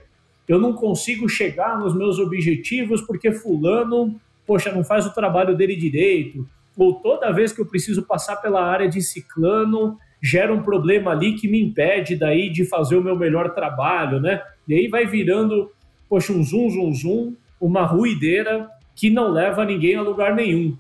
[0.48, 5.76] eu não consigo chegar nos meus objetivos porque fulano, poxa, não faz o trabalho dele
[5.76, 6.48] direito,
[6.78, 11.34] ou toda vez que eu preciso passar pela área de ciclano, gera um problema ali
[11.34, 14.42] que me impede daí de fazer o meu melhor trabalho, né?
[14.66, 15.70] E aí vai virando
[16.10, 20.76] poxa, um zoom, zoom, zoom, uma ruideira que não leva ninguém a lugar nenhum.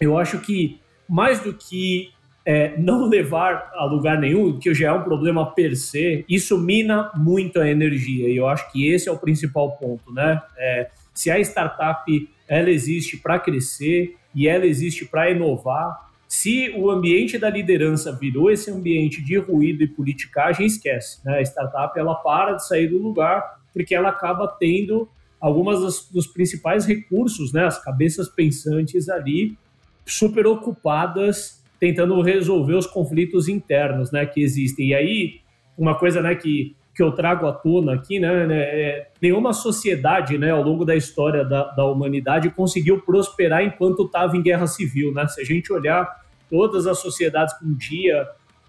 [0.00, 2.10] Eu acho que mais do que
[2.44, 7.10] é, não levar a lugar nenhum, que já é um problema per se, isso mina
[7.16, 8.28] muito a energia.
[8.28, 10.40] E eu acho que esse é o principal ponto, né?
[10.56, 16.90] É, se a startup ela existe para crescer e ela existe para inovar, se o
[16.90, 21.24] ambiente da liderança virou esse ambiente de ruído e politicagem, esquece.
[21.24, 21.38] Né?
[21.38, 25.08] A startup ela para de sair do lugar porque ela acaba tendo
[25.40, 27.64] algumas dos, dos principais recursos, né?
[27.64, 29.56] as cabeças pensantes ali,
[30.04, 34.88] super ocupadas tentando resolver os conflitos internos né, que existem.
[34.88, 35.40] E aí,
[35.76, 40.36] uma coisa né, que, que eu trago à tona aqui, né, né é, nenhuma sociedade
[40.36, 45.12] né, ao longo da história da, da humanidade conseguiu prosperar enquanto estava em guerra civil.
[45.12, 45.26] Né?
[45.28, 46.20] Se a gente olhar
[46.50, 48.26] todas as sociedades que um dia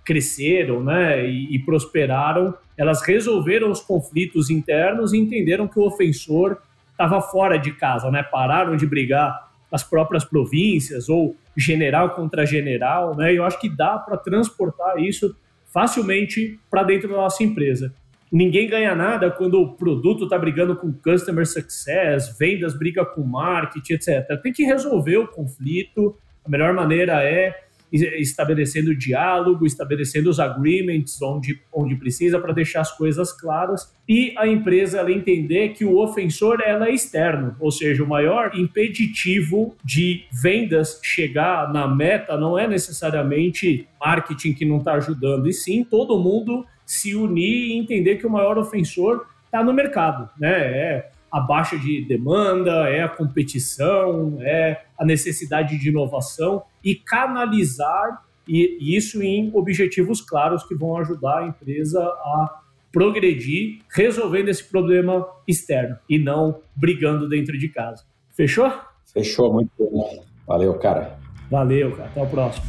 [0.10, 6.58] cresceram né, e, e prosperaram, elas resolveram os conflitos internos e entenderam que o ofensor
[6.90, 8.24] estava fora de casa, né?
[8.24, 13.32] pararam de brigar as próprias províncias ou general contra general, né?
[13.32, 15.36] Eu acho que dá para transportar isso
[15.72, 17.94] facilmente para dentro da nossa empresa.
[18.32, 23.94] Ninguém ganha nada quando o produto está brigando com customer success, vendas briga com marketing,
[23.94, 24.42] etc.
[24.42, 26.18] Tem que resolver o conflito.
[26.44, 32.96] A melhor maneira é estabelecendo diálogo, estabelecendo os agreements onde, onde precisa para deixar as
[32.96, 38.04] coisas claras e a empresa ela entender que o ofensor ela é externo, ou seja,
[38.04, 44.94] o maior impeditivo de vendas chegar na meta não é necessariamente marketing que não está
[44.94, 49.74] ajudando, e sim todo mundo se unir e entender que o maior ofensor está no
[49.74, 50.50] mercado, né?
[50.50, 58.24] É a baixa de demanda, é a competição, é a necessidade de inovação e canalizar
[58.48, 65.98] isso em objetivos claros que vão ajudar a empresa a progredir resolvendo esse problema externo
[66.10, 68.04] e não brigando dentro de casa.
[68.36, 68.72] Fechou?
[69.14, 70.24] Fechou, muito bom.
[70.48, 71.20] Valeu, cara.
[71.50, 72.10] Valeu, cara.
[72.10, 72.66] Até o próximo.